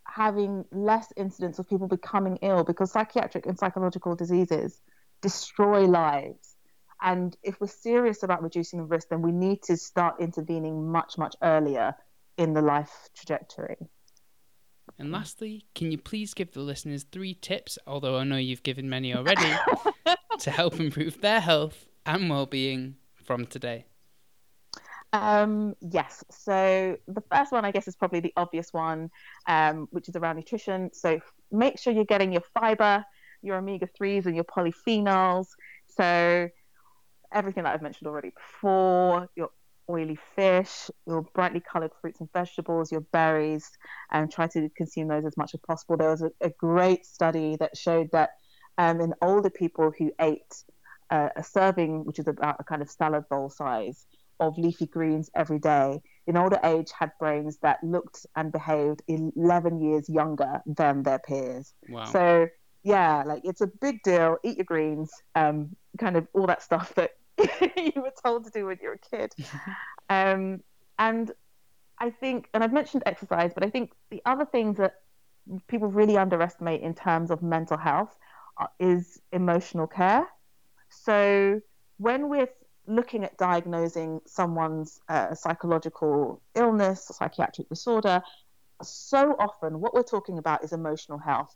[0.05, 4.81] having less incidents of people becoming ill because psychiatric and psychological diseases
[5.21, 6.55] destroy lives.
[7.01, 11.17] And if we're serious about reducing the risk, then we need to start intervening much,
[11.17, 11.95] much earlier
[12.37, 13.77] in the life trajectory.
[14.99, 18.89] And lastly, can you please give the listeners three tips, although I know you've given
[18.89, 19.51] many already,
[20.39, 23.85] to help improve their health and well being from today?
[25.13, 26.23] Um, yes.
[26.31, 29.11] So the first one, I guess, is probably the obvious one,
[29.47, 30.91] um, which is around nutrition.
[30.93, 31.19] So
[31.51, 33.05] make sure you're getting your fiber,
[33.41, 35.47] your omega 3s, and your polyphenols.
[35.87, 36.49] So
[37.31, 39.49] everything that I've mentioned already before, your
[39.89, 43.69] oily fish, your brightly colored fruits and vegetables, your berries,
[44.11, 45.97] and try to consume those as much as possible.
[45.97, 48.31] There was a, a great study that showed that
[48.77, 50.63] um, in older people who ate
[51.09, 54.05] uh, a serving, which is about a kind of salad bowl size,
[54.39, 59.81] of leafy greens every day in older age had brains that looked and behaved 11
[59.81, 61.73] years younger than their peers.
[61.89, 62.05] Wow.
[62.05, 62.47] So,
[62.83, 64.37] yeah, like it's a big deal.
[64.43, 67.11] Eat your greens, um, kind of all that stuff that
[67.77, 69.33] you were told to do when you were a kid.
[70.09, 70.61] um,
[70.99, 71.31] and
[71.99, 74.95] I think, and I've mentioned exercise, but I think the other things that
[75.67, 78.15] people really underestimate in terms of mental health
[78.79, 80.25] is emotional care.
[80.89, 81.59] So,
[81.97, 82.49] when we're
[82.85, 88.21] looking at diagnosing someone's uh, psychological illness psychiatric disorder,
[88.81, 91.55] so often what we're talking about is emotional health.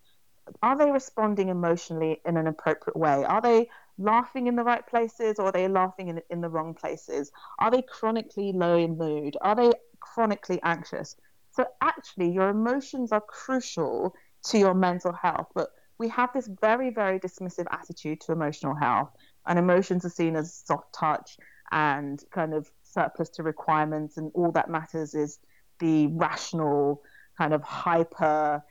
[0.63, 3.25] Are they responding emotionally in an appropriate way?
[3.25, 6.73] Are they laughing in the right places or are they laughing in, in the wrong
[6.73, 7.31] places?
[7.59, 9.37] Are they chronically low in mood?
[9.41, 11.15] Are they chronically anxious?
[11.51, 14.13] So, actually, your emotions are crucial
[14.45, 19.09] to your mental health, but we have this very, very dismissive attitude to emotional health
[19.47, 21.37] and emotions are seen as soft touch
[21.71, 25.39] and kind of surplus to requirements and all that matters is
[25.79, 27.01] the rational
[27.37, 28.63] kind of hyper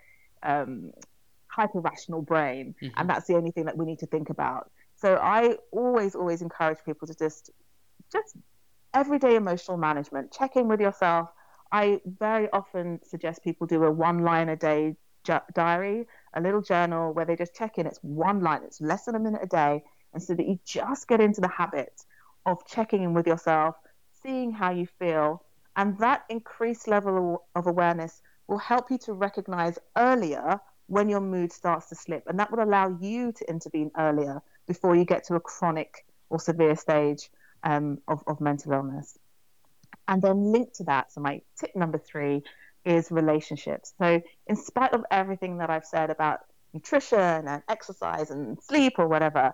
[0.43, 0.93] um,
[1.49, 2.93] hyper rational brain mm-hmm.
[2.97, 4.71] and that's the only thing that we need to think about
[5.07, 7.51] so i always always encourage people to just
[8.13, 8.37] just
[8.95, 10.33] everyday emotional management.
[10.33, 11.29] Check in with yourself.
[11.71, 14.97] I very often suggest people do a one line a day
[15.55, 17.87] diary a little journal where they just check in.
[17.87, 18.63] It's one line.
[18.65, 19.83] It's less than a minute a day.
[20.15, 22.05] And so that you just get into the habit
[22.47, 23.75] of checking in with yourself,
[24.23, 25.43] seeing how you feel,
[25.77, 31.53] and that increased level of awareness will help you to recognize earlier when your mood
[31.53, 32.23] starts to slip.
[32.29, 36.39] And that will allow you to intervene earlier before you get to a chronic or
[36.39, 37.31] severe stage
[37.63, 39.19] um, of, of mental illness.
[40.09, 42.43] And then linked to that, so my tip number three
[42.85, 43.95] is relationships.
[43.99, 46.41] So, in spite of everything that I've said about
[46.73, 49.53] nutrition and exercise and sleep or whatever,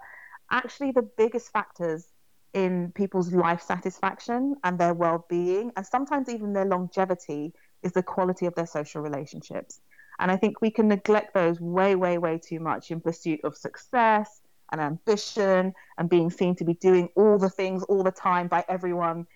[0.50, 2.06] actually the biggest factors
[2.52, 7.52] in people's life satisfaction and their well-being and sometimes even their longevity
[7.82, 9.80] is the quality of their social relationships
[10.20, 13.56] and i think we can neglect those way way way too much in pursuit of
[13.56, 14.41] success
[14.72, 18.64] and ambition and being seen to be doing all the things all the time by
[18.68, 19.26] everyone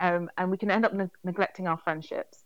[0.00, 2.44] um, and we can end up ne- neglecting our friendships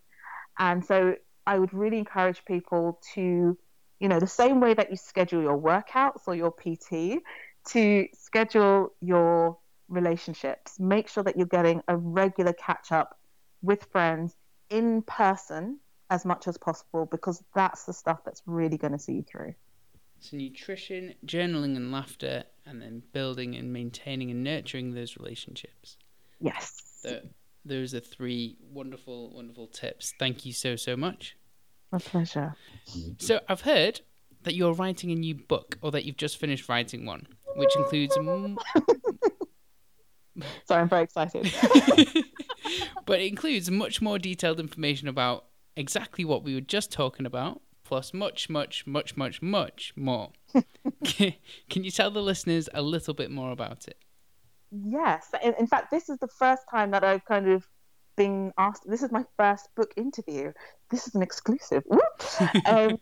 [0.59, 1.14] and so
[1.46, 3.57] i would really encourage people to
[4.01, 7.20] you know the same way that you schedule your workouts or your pt
[7.68, 10.78] to schedule your relationships.
[10.78, 13.18] Make sure that you're getting a regular catch up
[13.62, 14.36] with friends
[14.70, 15.80] in person
[16.11, 19.55] as much as possible because that's the stuff that's really going to see you through.
[20.20, 25.96] So, nutrition, journaling, and laughter, and then building and maintaining and nurturing those relationships.
[26.40, 27.00] Yes.
[27.02, 27.22] The,
[27.64, 30.12] those are three wonderful, wonderful tips.
[30.18, 31.36] Thank you so, so much.
[31.92, 32.54] My pleasure.
[33.18, 34.00] So, I've heard
[34.42, 37.26] that you're writing a new book or that you've just finished writing one
[37.58, 38.14] which includes.
[38.14, 38.56] Sorry,
[40.82, 41.52] I'm very excited.
[43.06, 45.46] but it includes much more detailed information about
[45.76, 50.30] exactly what we were just talking about, plus much, much, much, much, much more.
[51.05, 53.97] Can you tell the listeners a little bit more about it?
[54.70, 55.30] Yes.
[55.43, 57.66] In, in fact, this is the first time that I've kind of
[58.14, 58.82] been asked.
[58.86, 60.53] This is my first book interview.
[60.91, 61.82] This is an exclusive.
[62.66, 62.99] um,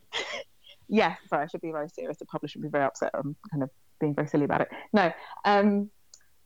[0.88, 2.18] yeah, sorry, I should be very serious.
[2.18, 3.10] The publisher would be very upset.
[3.12, 3.70] I'm kind of
[4.00, 4.68] being very silly about it.
[4.92, 5.12] No,
[5.44, 5.90] um,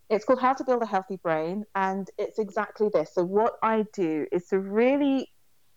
[0.08, 3.12] it's called How to Build a Healthy Brain, and it's exactly this.
[3.14, 5.30] So what I do is to really,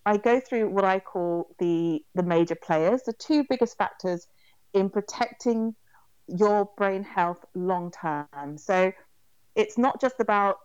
[0.05, 4.27] I go through what I call the the major players, the two biggest factors
[4.73, 5.75] in protecting
[6.27, 8.57] your brain health long term.
[8.57, 8.91] So
[9.55, 10.57] it's not just about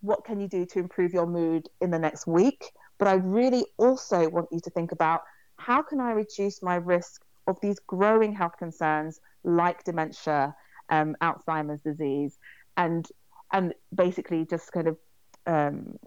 [0.00, 3.64] what can you do to improve your mood in the next week, but I really
[3.78, 5.22] also want you to think about
[5.56, 10.54] how can I reduce my risk of these growing health concerns like dementia,
[10.90, 12.38] um, Alzheimer's disease,
[12.76, 13.06] and
[13.52, 14.98] and basically just kind of
[15.46, 15.98] um,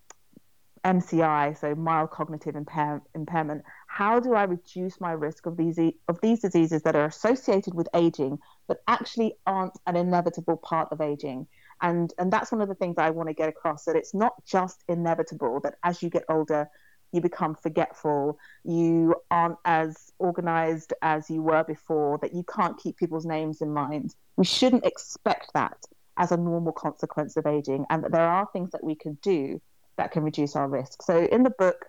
[0.87, 3.61] MCI, so mild cognitive impair- impairment.
[3.87, 5.77] How do I reduce my risk of these
[6.07, 11.01] of these diseases that are associated with aging, but actually aren't an inevitable part of
[11.01, 11.45] aging?
[11.81, 14.33] And and that's one of the things I want to get across that it's not
[14.45, 16.69] just inevitable that as you get older,
[17.11, 22.95] you become forgetful, you aren't as organized as you were before, that you can't keep
[22.95, 24.15] people's names in mind.
[24.37, 25.83] We shouldn't expect that
[26.15, 29.61] as a normal consequence of aging, and that there are things that we can do
[29.97, 31.01] that can reduce our risk.
[31.01, 31.85] So in the book,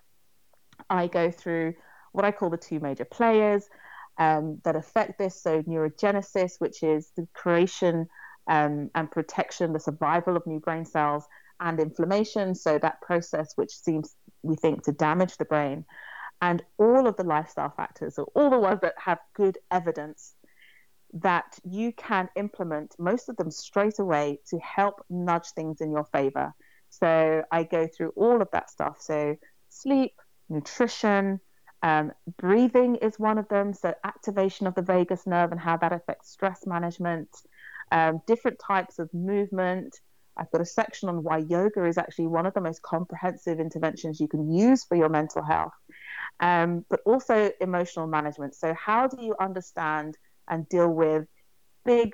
[0.90, 1.74] I go through
[2.12, 3.68] what I call the two major players
[4.18, 5.40] um, that affect this.
[5.40, 8.08] So neurogenesis, which is the creation
[8.48, 11.24] um, and protection, the survival of new brain cells,
[11.60, 12.54] and inflammation.
[12.54, 15.84] So that process, which seems we think to damage the brain,
[16.40, 20.34] and all of the lifestyle factors, or all the ones that have good evidence
[21.12, 26.04] that you can implement most of them straight away to help nudge things in your
[26.04, 26.52] favor.
[26.90, 28.98] So I go through all of that stuff.
[29.00, 29.36] So
[29.68, 30.12] sleep,
[30.48, 31.40] nutrition,
[31.82, 33.72] um, breathing is one of them.
[33.72, 37.28] So activation of the vagus nerve and how that affects stress management,
[37.92, 39.96] um, different types of movement.
[40.36, 44.20] I've got a section on why yoga is actually one of the most comprehensive interventions
[44.20, 45.72] you can use for your mental health,
[46.40, 48.54] um, but also emotional management.
[48.54, 50.16] So, how do you understand
[50.48, 51.26] and deal with
[51.84, 52.12] big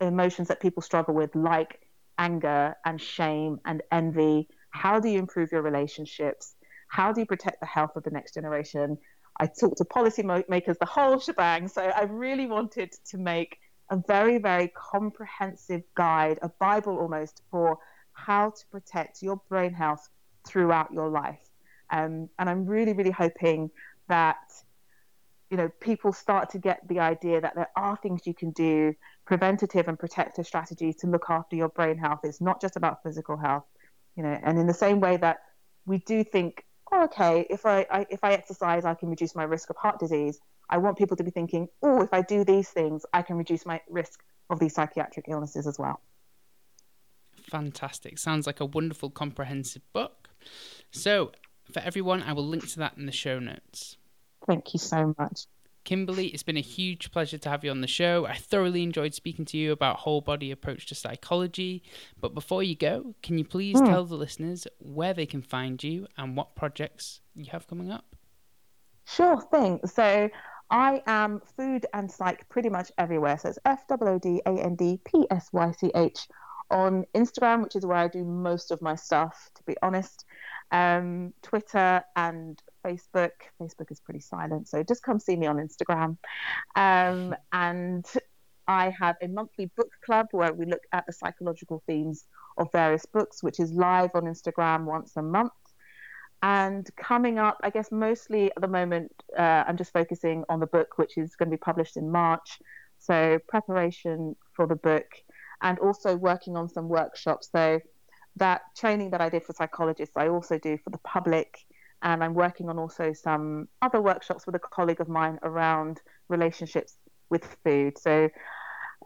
[0.00, 1.80] emotions that people struggle with, like
[2.18, 4.48] anger and shame and envy?
[4.70, 6.54] How do you improve your relationships?
[6.88, 8.98] How do you protect the health of the next generation?
[9.38, 11.68] I talked to policymakers, the whole shebang.
[11.68, 13.58] So I really wanted to make
[13.90, 17.78] a very, very comprehensive guide, a Bible almost, for
[18.12, 20.08] how to protect your brain health
[20.46, 21.40] throughout your life.
[21.90, 23.70] Um, and I'm really, really hoping
[24.08, 24.36] that
[25.50, 28.94] you know people start to get the idea that there are things you can do,
[29.26, 32.20] preventative and protective strategies to look after your brain health.
[32.24, 33.64] It's not just about physical health,
[34.16, 34.38] you know.
[34.42, 35.38] And in the same way that
[35.86, 39.44] we do think, oh, okay, if I, I if I exercise, I can reduce my
[39.44, 40.38] risk of heart disease.
[40.70, 43.66] I want people to be thinking, oh, if I do these things, I can reduce
[43.66, 44.20] my risk
[44.50, 46.00] of these psychiatric illnesses as well.
[47.50, 48.18] Fantastic.
[48.18, 50.30] Sounds like a wonderful, comprehensive book.
[50.90, 51.32] So,
[51.70, 53.98] for everyone, I will link to that in the show notes.
[54.46, 55.46] Thank you so much.
[55.84, 58.24] Kimberley, it's been a huge pleasure to have you on the show.
[58.26, 61.82] I thoroughly enjoyed speaking to you about whole body approach to psychology.
[62.18, 63.86] But before you go, can you please mm.
[63.86, 68.16] tell the listeners where they can find you and what projects you have coming up?
[69.06, 69.80] Sure thing.
[69.84, 70.30] So
[70.70, 73.36] I am food and psych pretty much everywhere.
[73.36, 76.26] So it's F O O D A N D P S Y C H
[76.70, 80.24] on Instagram, which is where I do most of my stuff, to be honest.
[80.72, 83.30] Um, Twitter and Facebook.
[83.60, 86.16] Facebook is pretty silent, so just come see me on Instagram.
[86.76, 88.06] Um, and
[88.66, 92.26] I have a monthly book club where we look at the psychological themes
[92.56, 95.52] of various books, which is live on Instagram once a month.
[96.42, 100.66] And coming up, I guess mostly at the moment, uh, I'm just focusing on the
[100.66, 102.60] book, which is going to be published in March.
[102.98, 105.06] So, preparation for the book
[105.62, 107.48] and also working on some workshops.
[107.50, 107.80] So,
[108.36, 111.64] that training that I did for psychologists, I also do for the public
[112.04, 116.98] and I'm working on also some other workshops with a colleague of mine around relationships
[117.30, 117.98] with food.
[117.98, 118.28] So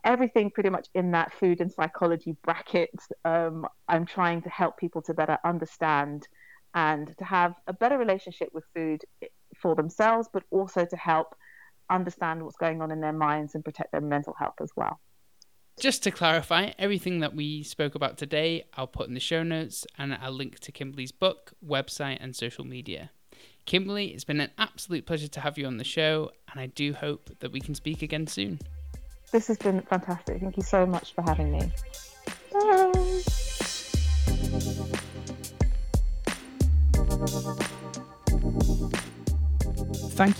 [0.05, 2.90] everything pretty much in that food and psychology bracket,
[3.24, 6.26] um, I'm trying to help people to better understand
[6.74, 9.03] and to have a better relationship with food
[9.57, 11.34] for themselves, but also to help
[11.88, 15.01] understand what's going on in their minds and protect their mental health as well.
[15.81, 19.87] Just to clarify, everything that we spoke about today, I'll put in the show notes
[19.97, 23.11] and I'll link to Kimberley's book, website, and social media.
[23.64, 26.95] Kimberley, it's been an absolute pleasure to have you on the show, and I do
[26.95, 28.59] hope that we can speak again soon.
[29.31, 30.41] This has been fantastic.
[30.41, 31.72] Thank you so much for having me.
[32.53, 32.93] Bye.
[38.41, 39.09] Thank you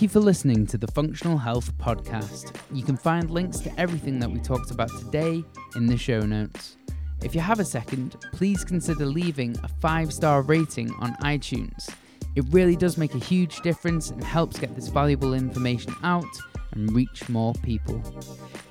[0.09, 2.55] for listening to the Functional Health Podcast.
[2.73, 5.43] You can find links to everything that we talked about today
[5.75, 6.77] in the show notes.
[7.23, 11.89] If you have a second, please consider leaving a five star rating on iTunes.
[12.35, 16.25] It really does make a huge difference and helps get this valuable information out
[16.71, 18.01] and reach more people.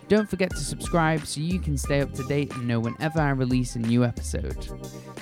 [0.09, 3.31] Don't forget to subscribe so you can stay up to date and know whenever I
[3.31, 4.67] release a new episode.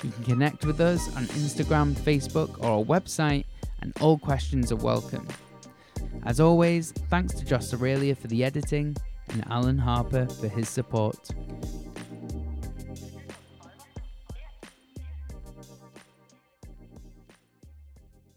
[0.03, 3.45] You can connect with us on Instagram, Facebook, or our website,
[3.81, 5.27] and all questions are welcome.
[6.23, 8.95] As always, thanks to Josh Aurelia for the editing
[9.29, 11.29] and Alan Harper for his support.